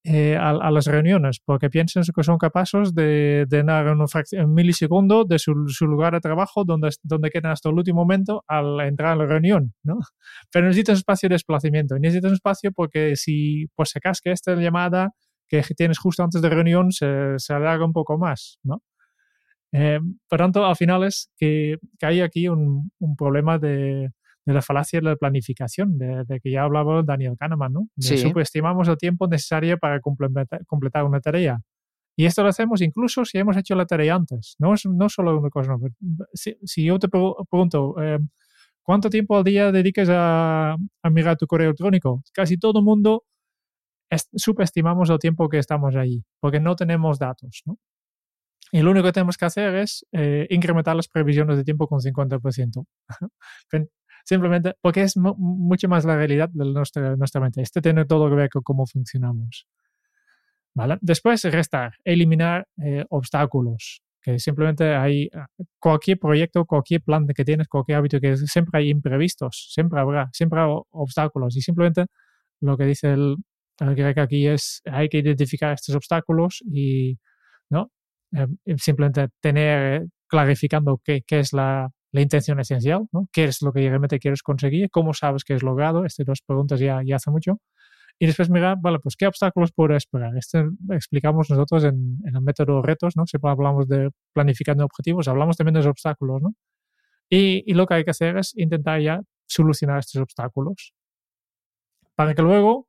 [0.04, 1.40] eh, a, las reuniones?
[1.44, 6.14] Porque piensan que son capaces de, de dar un, un milisegundo de su, su, lugar
[6.14, 9.98] de trabajo donde, donde quedan hasta el último momento al entrar a la reunión, ¿no?
[10.52, 15.10] Pero necesitas espacio de desplazamiento, necesitas espacio porque si si acaso que esta llamada
[15.48, 18.82] que tienes justo antes de reunión se, se alarga un poco más, ¿no?
[19.78, 24.10] Eh, por tanto, al final es que, hay aquí un, problema de,
[24.46, 27.88] la falacia de la planificación, de, que ya hablaba Daniel Kahneman, ¿no?
[27.98, 31.60] Subestimamos el tiempo necesario para completar, una tarea.
[32.18, 34.56] Y esto lo hacemos incluso si hemos hecho la tarea antes.
[34.58, 35.76] No es no solo una cosa.
[36.32, 38.18] Si, yo te pregunto, eh,
[38.82, 42.22] ¿cuánto tiempo al día dedicas a, a, mirar tu correo electrónico?
[42.32, 43.24] Casi todo el mundo
[44.36, 47.62] subestimamos el tiempo que estamos ahí, porque no tenemos datos.
[47.66, 47.76] ¿no?
[48.76, 51.98] Y lo único que tenemos que hacer es eh, incrementar las previsiones de tiempo con
[52.00, 52.84] 50%.
[54.22, 57.62] Simplemente porque es mucho más la realidad de nuestra, nuestra mente.
[57.62, 59.66] Este tiene todo que ver con cómo funcionamos.
[60.74, 60.98] ¿Vale?
[61.00, 64.02] Después, restar, eliminar eh, obstáculos.
[64.20, 65.46] Que simplemente hay ah,
[65.78, 70.60] cualquier proyecto, cualquier plan que tienes, cualquier hábito que siempre hay imprevistos, siempre habrá, siempre
[70.60, 71.56] habrá obstáculos.
[71.56, 72.04] Y simplemente
[72.60, 73.36] lo que dice el,
[73.80, 77.18] el aquí es hay que identificar estos obstáculos y
[77.70, 77.90] ¿no?
[78.36, 83.28] Em, simplemente tener clarificando qué, qué es la, la, intención esencial, ¿no?
[83.32, 86.78] qué es lo que realmente quieres conseguir, cómo sabes que es logrado, estas dos preguntas
[86.78, 87.60] ya, ya hace mucho.
[88.18, 90.36] Y después mirar, vale, pues qué obstáculos puedo esperar.
[90.36, 93.26] Esto explicamos nosotros en, en el método retos, ¿no?
[93.26, 96.54] Siempre hablamos de planificando objetivos, hablamos también de los obstáculos, ¿no?
[97.30, 100.94] Y, y lo que hay que hacer es intentar ya solucionar estos obstáculos
[102.14, 102.88] para que luego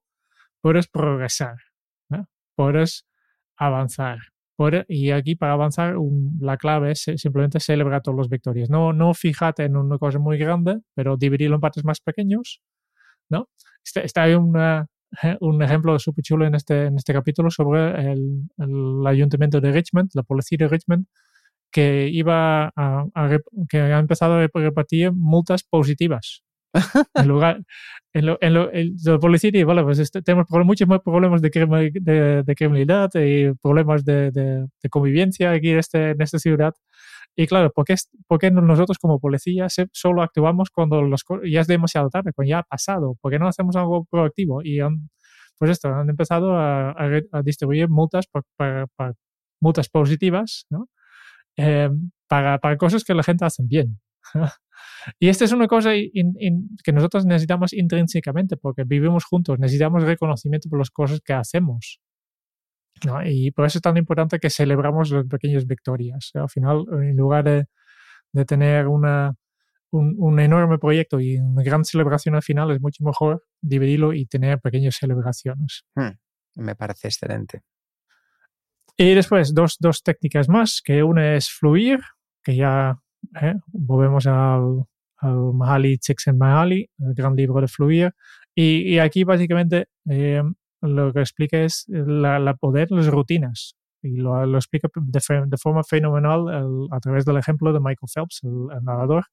[0.62, 1.58] puedas progresar,
[2.10, 2.28] ¿no?
[2.56, 3.06] puedas
[3.58, 4.20] avanzar
[4.88, 5.96] y aquí para avanzar
[6.40, 8.70] la clave es simplemente celebrar todos los victorias.
[8.70, 12.62] No, no fíjate en una cosa muy grande, pero dividirlo en partes más pequeños.
[13.30, 13.50] ¿no?
[13.84, 14.36] Está, está hay
[15.40, 20.12] un ejemplo súper chulo en este, en este capítulo sobre el, el, ayuntamiento de Richmond,
[20.14, 21.06] la policía de Richmond,
[21.72, 23.06] que iba a,
[23.70, 26.44] que ha empezado a repartir multas positivas.
[27.16, 27.64] en lugar,
[28.14, 32.56] en lo, en lo, en vale, pues este, tenemos muchos más problemas de, de, de,
[32.56, 36.74] criminalidad y problemas de, de, convivencia aquí este, en esta ciudad.
[37.36, 37.96] Y claro, ¿por qué,
[38.28, 42.60] por qué nosotros como policía solo actuamos cuando los, ya es demasiado tarde, cuando ya
[42.60, 43.16] ha pasado?
[43.22, 44.62] ¿Por qué no hacemos algo proactivo?
[44.64, 45.10] Y han,
[45.60, 48.26] pues esto, han empezado a, a, distribuir multas
[48.56, 48.88] para,
[49.60, 50.90] multas positivas, ¿no?
[51.58, 51.90] Eh,
[52.28, 54.00] para, para cosas que la gente hace bien.
[55.20, 60.80] y esta es una cosa que nosotros necesitamos intrínsecamente porque vivimos juntos, necesitamos reconocimiento por
[60.80, 62.00] las cosas que hacemos.
[63.26, 66.32] Y por eso es tan importante que celebramos las pequeñas victorias.
[66.34, 67.66] Al final, en lugar de,
[68.32, 69.36] de tener una,
[69.92, 74.26] un, un, enorme proyecto y una gran celebración al final, es mucho mejor dividirlo y
[74.26, 75.86] tener pequeñas celebraciones.
[75.96, 76.18] Hmm,
[76.56, 77.62] me parece excelente.
[78.98, 82.00] Y después, dos, dos técnicas más, que una es fluir,
[82.44, 82.98] que ya
[83.40, 83.54] ¿eh?
[83.68, 84.86] volvemos al,
[85.18, 88.12] al Mahali Csikszentmihalyi, el gran libro de fluir,
[88.56, 90.42] y, y aquí básicamente eh,
[90.82, 93.76] lo que explica es la, la poder, las rutinas.
[94.02, 98.10] Y lo, lo explica de, de, forma fenomenal el, a través del ejemplo de Michael
[98.14, 99.26] Phelps, el, el, nadador,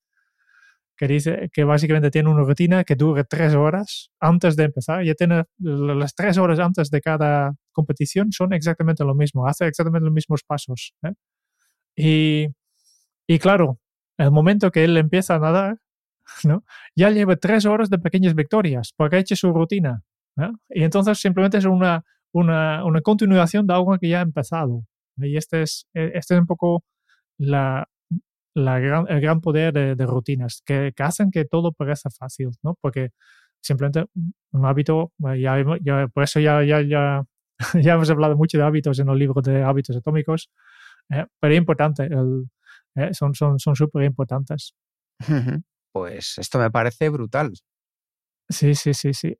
[0.97, 5.05] que dice que básicamente tiene una rutina que dura tres horas antes de empezar.
[5.05, 10.05] Ya tiene las tres horas antes de cada competición son exactamente lo mismo, hace exactamente
[10.05, 10.95] los mismos pasos.
[11.03, 11.13] ¿eh?
[11.97, 12.47] Y,
[13.27, 13.79] y claro,
[14.19, 15.79] el momento que él empieza a nadar,
[16.45, 16.65] ¿no?
[16.97, 20.03] ya lleva tres horas de pequeñas victorias porque ha hecho su rutina.
[20.69, 22.03] Y entonces simplemente es una,
[22.33, 24.85] una, una, continuación de algo que ya ha empezado.
[25.17, 26.83] Y este es, e, este es un poco
[27.39, 27.89] la,
[28.55, 32.51] la gran, el gran poder de, de rutinas, que, que, hacen que todo parezca fácil,
[32.63, 32.77] ¿no?
[32.81, 33.11] Porque
[33.61, 34.07] simplemente
[34.53, 37.25] un hábito, ya, ya, por eso ya, ya, ya,
[37.83, 40.51] ya hemos hablado mucho de hábitos en los libros de hábitos atómicos,
[41.11, 41.27] ¿eh?
[41.41, 42.49] pero es importante, el,
[42.97, 43.13] ¿eh?
[43.13, 44.75] son súper son, son importantes.
[45.93, 47.53] Pues esto me parece brutal.
[48.49, 49.39] Sí, sí, sí, sí.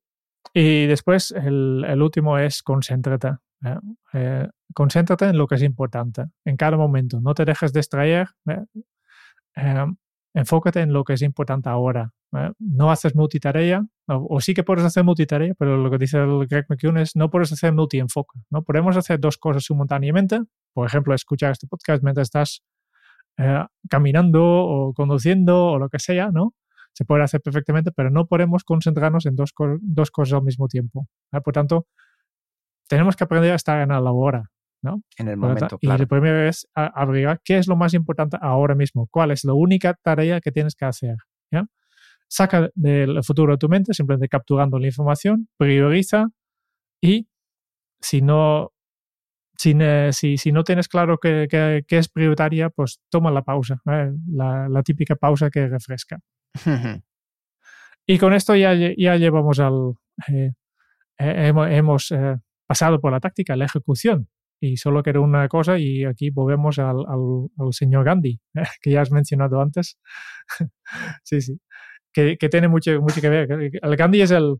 [0.53, 3.37] Y después el, el último es concéntrate.
[3.65, 3.79] ¿eh?
[4.13, 7.21] Eh, concéntrate en lo que es importante en cada momento.
[7.21, 8.29] No te dejes distraer.
[8.49, 8.65] ¿eh?
[9.57, 9.97] Em,
[10.35, 12.13] enfócate en lo que es importante ahora.
[12.59, 16.49] No haces multitarea, o, o, sí que puedes hacer multitarea, pero lo que dice el
[16.49, 18.41] Greg McKeown es no puedes hacer multienfoque.
[18.51, 18.65] ¿no?
[18.65, 20.41] Podemos hacer dos cosas simultáneamente.
[20.73, 22.65] Por ejemplo, escuchar este podcast mientras estás
[23.89, 26.55] caminando o conduciendo o lo que sea, ¿no?
[26.95, 31.09] se puede hacer perfectamente, pero no podemos concentrarnos en dos, dos cosas al mismo tiempo.
[31.45, 31.87] Por tanto,
[32.89, 34.51] tenemos que aprender a estar en la hora.
[34.81, 35.03] ¿no?
[35.17, 39.09] En el momento, Y lo primero es averiguar qué es lo más importante ahora mismo,
[39.11, 41.17] cuál es la única tarea que tienes que hacer.
[41.51, 41.65] ¿ya?
[42.29, 46.29] Saca del futuro de tu mente, simplemente capturando la información, prioriza
[47.01, 47.29] y
[48.01, 48.73] si no,
[49.57, 49.75] si,
[50.13, 54.13] si, si no tienes claro qué, es prioritaria, pues toma la pausa, ¿eh?
[54.29, 56.19] la, la, típica pausa que refresca.
[58.07, 59.95] y con esto ya, ya llevamos al...
[60.29, 60.53] Eh,
[61.19, 62.37] eh, hemos, eh,
[62.67, 64.29] pasado por la táctica, la ejecución.
[64.61, 68.41] Y solo queda una cosa y aquí volvemos al, al, al señor Gandhi,
[68.81, 69.99] que ya has mencionado antes.
[71.23, 71.61] sí, sí.
[72.13, 73.71] Que, que, tiene mucho, mucho que ver.
[73.83, 74.57] El Gandhi es el,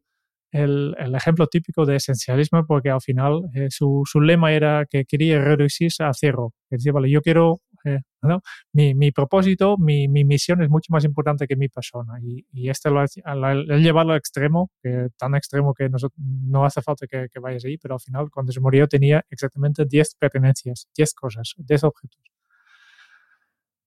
[0.55, 5.05] el, el, ejemplo típico de esencialismo porque al final eh, su, su, lema era que
[5.05, 6.53] quería reducirse a cero.
[6.71, 8.41] Que decía, vale, yo quiero, eh, ¿no?
[8.73, 12.15] mi, mi, propósito, mi, mi, misión es mucho más importante que mi persona.
[12.23, 14.71] Y, y este lo ha llevado al extremo,
[15.19, 18.53] tan extremo que no, no hace falta que, que, vayas ahí, pero al final cuando
[18.53, 22.34] se murió tenía exactamente 10 pertenencias, 10 cosas, 10 objetos.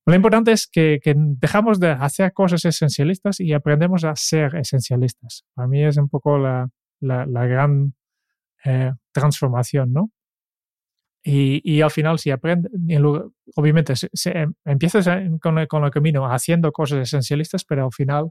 [0.07, 5.43] Lo importante es que, que, dejamos de hacer cosas esencialistas y aprendemos a ser esencialistas.
[5.53, 6.69] Para mí es un poco la,
[7.01, 7.93] la, la gran
[8.63, 10.11] eh, transformación, ¿no?
[11.25, 12.71] Y, y, al final, si aprendes,
[13.55, 15.09] obviamente, se, se, empiezas
[15.41, 18.29] con el, con el, camino haciendo cosas esencialistas, pero al final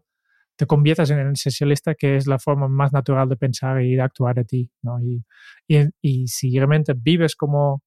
[0.56, 4.00] te conviertes en el esencialista, que es la forma más natural de pensar y de
[4.00, 4.98] actuar de ti, ¿no?
[5.02, 5.22] Y,
[5.68, 7.82] y, y si realmente vives como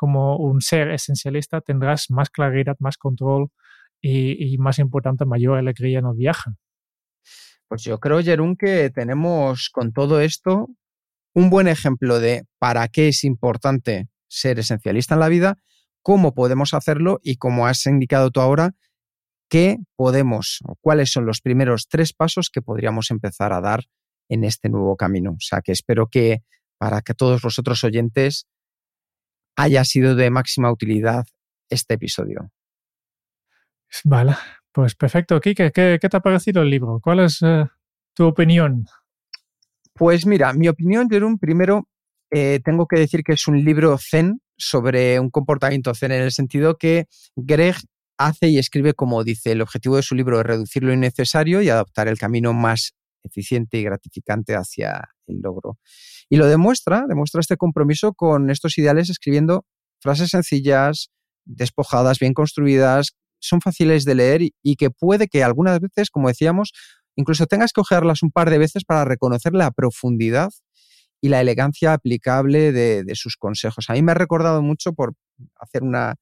[0.00, 3.50] como un ser esencialista tendrás más claridad, más control
[4.00, 6.52] y, más importante, mayor alegría en el viaje.
[7.68, 10.70] Pues yo creo, Jerún, que tenemos con todo esto
[11.34, 15.58] un buen ejemplo de para qué es importante ser esencialista en la vida,
[16.00, 18.70] cómo podemos hacerlo y como has indicado tú ahora,
[19.50, 23.84] qué podemos o cuáles son los primeros tres pasos que podríamos empezar a dar
[24.30, 25.32] en este nuevo camino.
[25.32, 26.38] O sea que espero que
[26.78, 28.46] para que todos los otros oyentes
[29.60, 31.26] haya sido de máxima utilidad
[31.68, 32.50] este episodio.
[34.04, 34.34] Vale,
[34.72, 35.40] pues perfecto.
[35.40, 37.00] Kike, ¿qué, qué te ha parecido el libro?
[37.02, 37.66] ¿Cuál es uh,
[38.14, 38.86] tu opinión?
[39.92, 41.88] Pues mira, mi opinión, Jerón, primero
[42.30, 46.32] eh, tengo que decir que es un libro zen sobre un comportamiento zen en el
[46.32, 47.06] sentido que
[47.36, 47.76] Greg
[48.16, 51.68] hace y escribe como dice, el objetivo de su libro es reducir lo innecesario y
[51.68, 55.78] adoptar el camino más eficiente y gratificante hacia el logro.
[56.30, 59.64] Y lo demuestra, demuestra este compromiso con estos ideales escribiendo
[60.00, 61.10] frases sencillas,
[61.44, 66.72] despojadas, bien construidas, son fáciles de leer y, que puede que algunas veces, como decíamos,
[67.16, 70.50] incluso tengas que ojearlas un par de veces para reconocer la profundidad
[71.20, 73.86] y la elegancia aplicable de, sus consejos.
[73.88, 75.14] A mí me ha recordado mucho, por
[75.58, 76.14] hacer una,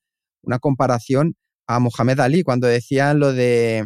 [0.60, 1.34] comparación,
[1.66, 3.84] a Mohamed Ali, cuando decían lo de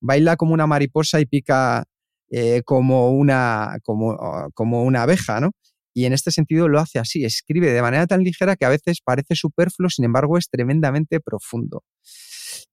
[0.00, 1.84] baila como una mariposa y pica
[2.36, 4.18] eh, como, una, como,
[4.54, 5.52] como una abeja, ¿no?
[5.94, 8.98] Y en este sentido lo hace así, escribe de manera tan ligera que a veces
[9.04, 11.84] parece superfluo, sin embargo es tremendamente profundo.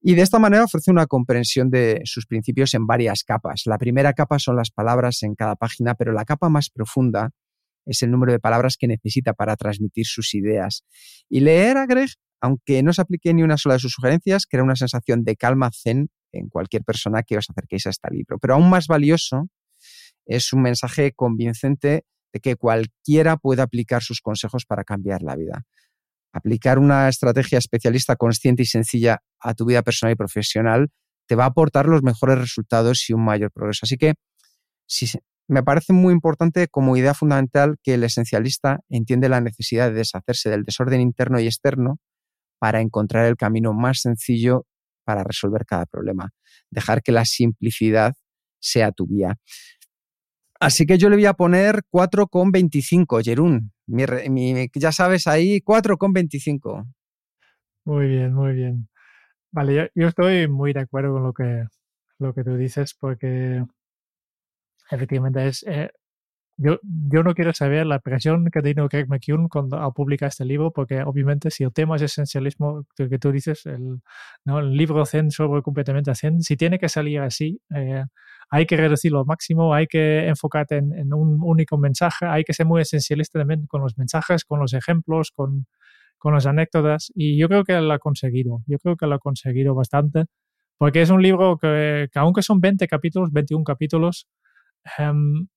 [0.01, 3.61] Y de esta manera ofrece una comprensión de sus principios en varias capas.
[3.65, 7.29] La primera capa son las palabras en cada página, pero la capa más profunda
[7.85, 10.83] es el número de palabras que necesita para transmitir sus ideas.
[11.29, 12.09] Y leer a Greg,
[12.41, 15.69] aunque no se aplique ni una sola de sus sugerencias, crea una sensación de calma
[15.71, 18.39] zen en cualquier persona que os acerquéis a este libro.
[18.39, 19.47] Pero aún más valioso
[20.25, 25.63] es un mensaje convincente de que cualquiera puede aplicar sus consejos para cambiar la vida.
[26.33, 30.89] Aplicar una estrategia especialista consciente y sencilla a tu vida personal y profesional
[31.27, 33.81] te va a aportar los mejores resultados y un mayor progreso.
[33.83, 34.13] Así que
[35.47, 40.49] me parece muy importante como idea fundamental que el esencialista entiende la necesidad de deshacerse
[40.49, 41.99] del desorden interno y externo
[42.61, 44.67] para encontrar el camino más sencillo
[45.03, 46.29] para resolver cada problema.
[46.69, 48.13] Dejar que la simplicidad
[48.59, 49.37] sea tu guía.
[50.59, 53.71] Así que yo le voy a poner 4,25, Jerún.
[54.75, 56.87] ya sabes, ahí 4,25.
[57.83, 58.87] Muy bien, muy bien.
[59.51, 61.65] Vale, yo, estoy muy de acuerdo con lo que,
[62.19, 63.65] lo que tú dices porque
[64.91, 65.65] efectivamente es...
[65.67, 65.89] Eh,
[66.61, 70.71] yo, yo no quiero saber la presión que tiene Craig McKeown cuando publica este libro,
[70.71, 74.01] porque obviamente si el tema es esencialismo, que tú dices, el,
[74.45, 74.59] ¿no?
[74.59, 78.03] el libro Zen sobre completamente Zen, si tiene que salir así, eh,
[78.51, 82.67] hay que reducirlo al máximo, hay que enfocarte en, un único mensaje, hay que ser
[82.67, 85.65] muy esencialista también con los mensajes, con los ejemplos, con,
[86.19, 87.11] con las anécdotas.
[87.15, 90.25] Y yo creo que lo ha conseguido, yo creo que lo ha conseguido bastante,
[90.77, 94.27] porque es un libro que, aunque son 20 capítulos, 21 capítulos,
[94.97, 95.47] em,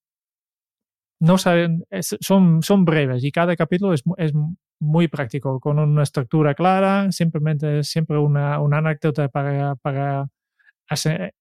[1.24, 1.84] no saben,
[2.20, 4.32] son, son breves y cada capítulo es, es
[4.78, 10.26] muy práctico, con una estructura clara, simplemente siempre una, una anécdota para, para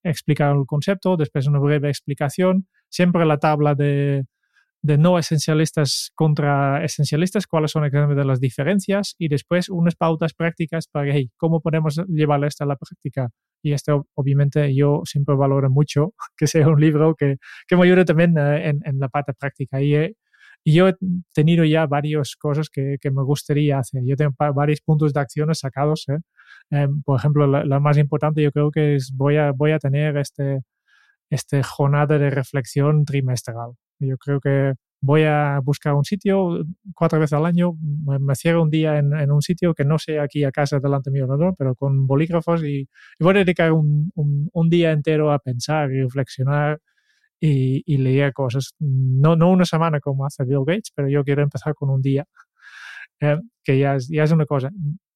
[0.03, 4.25] explicar el concepto, después una breve explicación, siempre la tabla de,
[4.81, 10.87] de no esencialistas contra esencialistas, cuáles son exactamente las diferencias y después unas pautas prácticas
[10.87, 13.29] para hey, cómo podemos llevar esto a la práctica.
[13.63, 17.37] Y esto obviamente yo siempre valoro mucho que sea un libro que,
[17.67, 19.81] que me ayude también eh, en, en, la parte práctica.
[19.81, 20.15] Y, eh,
[20.63, 20.95] y, yo he
[21.33, 24.03] tenido ya varias cosas que, que, me gustaría hacer.
[24.05, 26.05] Yo tengo varios puntos de acciones sacados.
[26.09, 26.19] ¿eh?
[26.71, 30.17] Em, por ejemplo, la, más importante yo creo que es voy a, voy a tener
[30.17, 30.61] este,
[31.29, 33.73] este jornada de reflexión trimestral.
[33.99, 34.73] Yo creo que
[35.05, 36.63] voy a buscar un sitio
[36.95, 37.73] cuatro veces al año,
[38.21, 41.11] me, cierro un día en, en, un sitio que no sea aquí a casa delante
[41.11, 41.53] mío, ¿no?
[41.57, 42.87] pero con bolígrafos y,
[43.19, 46.79] voy a dedicar un, un, día entero a pensar y reflexionar
[47.37, 48.75] y, y, leer cosas.
[48.79, 52.25] No, no una semana como hace Bill Gates, pero yo quiero empezar con un día,
[53.19, 54.71] eh, que ya es, ya es una cosa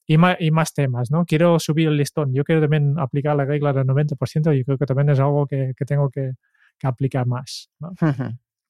[0.06, 1.24] y más, y más temas, ¿no?
[1.24, 2.34] Quiero subir el listón.
[2.34, 5.72] Yo quiero también aplicar la regla del 90% y creo que también es algo que,
[5.76, 6.32] que tengo que,
[6.78, 7.70] que, aplicar más.
[7.80, 7.92] ¿no?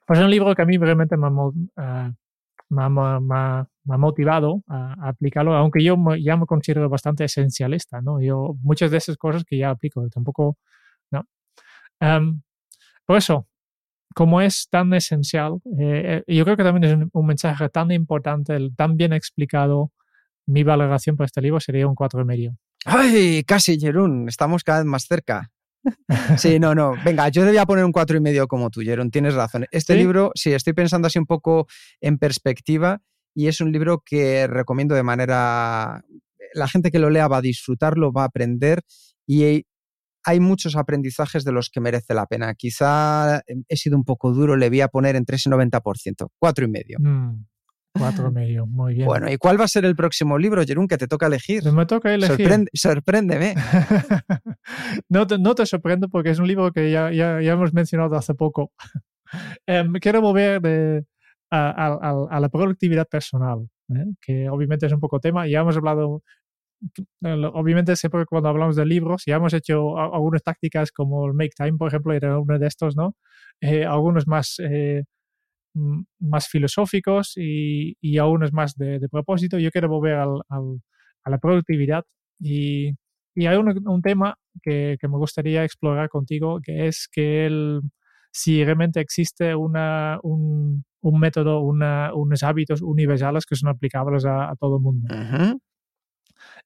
[0.09, 1.52] Pues es un libro que a mí realmente me, uh,
[2.70, 8.18] me, me, me ha motivado a, aplicarlo, aunque yo ya me considero bastante esencialista, ¿no?
[8.18, 10.56] Yo muchas de esas cosas que ya aplico, tampoco,
[11.11, 11.26] ¿no?
[12.00, 12.40] Um,
[13.04, 13.48] por eso,
[14.14, 18.56] como es tan esencial, eh, yo creo que también es un, un mensaje tan importante,
[18.78, 19.92] tan bien explicado,
[20.46, 22.56] mi valoración para este libro sería un cuatro y medio.
[22.86, 23.44] ¡Ay!
[23.44, 25.50] Casi, Jerún, estamos cada vez más cerca.
[26.36, 26.94] Sí, no, no.
[27.04, 29.10] Venga, yo debía poner un cuatro y medio como tú, Jerón.
[29.10, 29.66] Tienes razón.
[29.70, 31.66] Este libro, sí, estoy pensando así un poco
[32.00, 33.00] en perspectiva
[33.34, 36.02] y es un libro que recomiendo de manera.
[36.54, 38.82] La gente que lo lea va a disfrutarlo, va a aprender
[39.26, 39.64] y
[40.24, 42.54] hay muchos aprendizajes de los que merece la pena.
[42.54, 46.68] Quizá he sido un poco duro, le voy a poner entre ese 90%, cuatro y
[46.68, 46.98] medio.
[47.00, 47.46] Mm.
[47.93, 49.07] Cuatro medio, muy bien.
[49.07, 51.64] Bueno, ¿y cuál va a ser el próximo libro, Jerún, que te toca elegir?
[51.72, 52.66] Me toca elegir.
[52.72, 53.55] sorpréndeme.
[55.09, 58.16] no, te, no te sorprendo porque es un libro que ya, ya, ya hemos mencionado
[58.16, 58.72] hace poco.
[59.66, 61.05] Em, quiero volver de,
[61.51, 64.05] a, a, la productividad personal, ¿eh?
[64.20, 65.47] que obviamente es un poco tema.
[65.47, 66.22] Ya hemos hablado,
[67.22, 71.78] obviamente siempre cuando hablamos de libros, ya hemos hecho algunas tácticas como el Make Time,
[71.78, 73.16] por ejemplo, era uno de estos, ¿no?
[73.61, 74.57] Eh, algunos más...
[74.61, 75.05] Eh,
[76.18, 79.58] más filosóficos y, y aún es más de, de propósito.
[79.58, 80.80] Yo quiero volver al, al,
[81.24, 82.04] a la productividad
[82.40, 82.90] y,
[83.34, 87.80] y hay un, un tema que, que, me gustaría explorar contigo, que es que el,
[88.32, 94.50] si realmente existe una, un, un método, una, unos hábitos universales que son aplicables a,
[94.50, 95.06] a todo el mundo.
[95.14, 95.58] Uh -huh.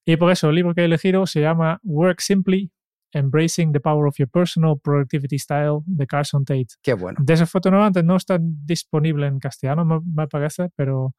[0.04, 2.70] Y por eso el libro que he elegido se llama Work Simply,
[3.12, 6.68] Embracing the Power of Your Personal Productivity Style de Carson Tate.
[6.82, 7.18] Qué bueno.
[7.22, 11.14] Desafortunadamente no está disponible en castellano, me, me parece, pero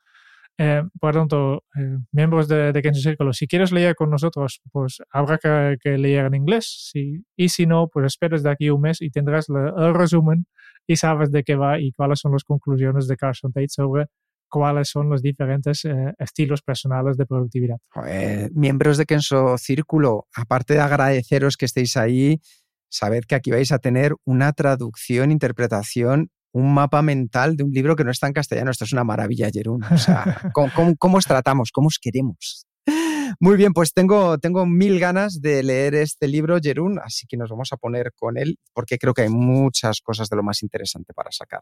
[0.57, 5.01] eh, por tanto, eh, miembros de, de Kenzo Círculo, si quieres leer con nosotros, pues
[5.11, 6.89] habrá que, que leer en inglés.
[6.91, 10.45] Si, y si no, pues esperes de aquí un mes y tendrás el, el resumen
[10.85, 14.07] y sabes de qué va y cuáles son las conclusiones de Carson Tate sobre
[14.53, 17.77] cuáles son los diferentes eh, estilos personales de productividad.
[18.53, 22.39] Miembros de Kenso Círculo, aparte de agradeceros que estéis ahí,
[22.87, 27.95] sabed que aquí vais a tener una traducción, interpretación, un mapa mental de un libro
[27.95, 28.69] que no está en castellano.
[28.69, 29.83] Esto es una maravilla, Jerún.
[29.85, 30.23] O sea,
[30.53, 31.71] ¿cómo, cómo, cómo os tratamos?
[31.71, 32.67] ¿Cómo os queremos?
[33.39, 37.49] Muy bien, pues tengo, tengo mil ganas de leer este libro, Jerún, así que nos
[37.49, 41.11] vamos a poner con él porque creo que hay muchas cosas de lo más interesante
[41.15, 41.61] para sacar.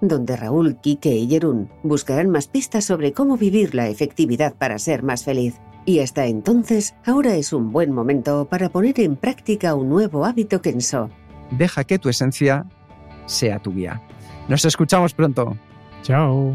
[0.00, 5.02] donde Raúl, Quique y Jerún buscarán más pistas sobre cómo vivir la efectividad para ser
[5.02, 5.60] más feliz.
[5.84, 10.60] Y hasta entonces, ahora es un buen momento para poner en práctica un nuevo hábito
[10.60, 11.10] Kenso.
[11.50, 12.66] Deja que tu esencia
[13.26, 14.02] sea tu guía.
[14.48, 15.56] Nos escuchamos pronto.
[16.02, 16.54] Chao.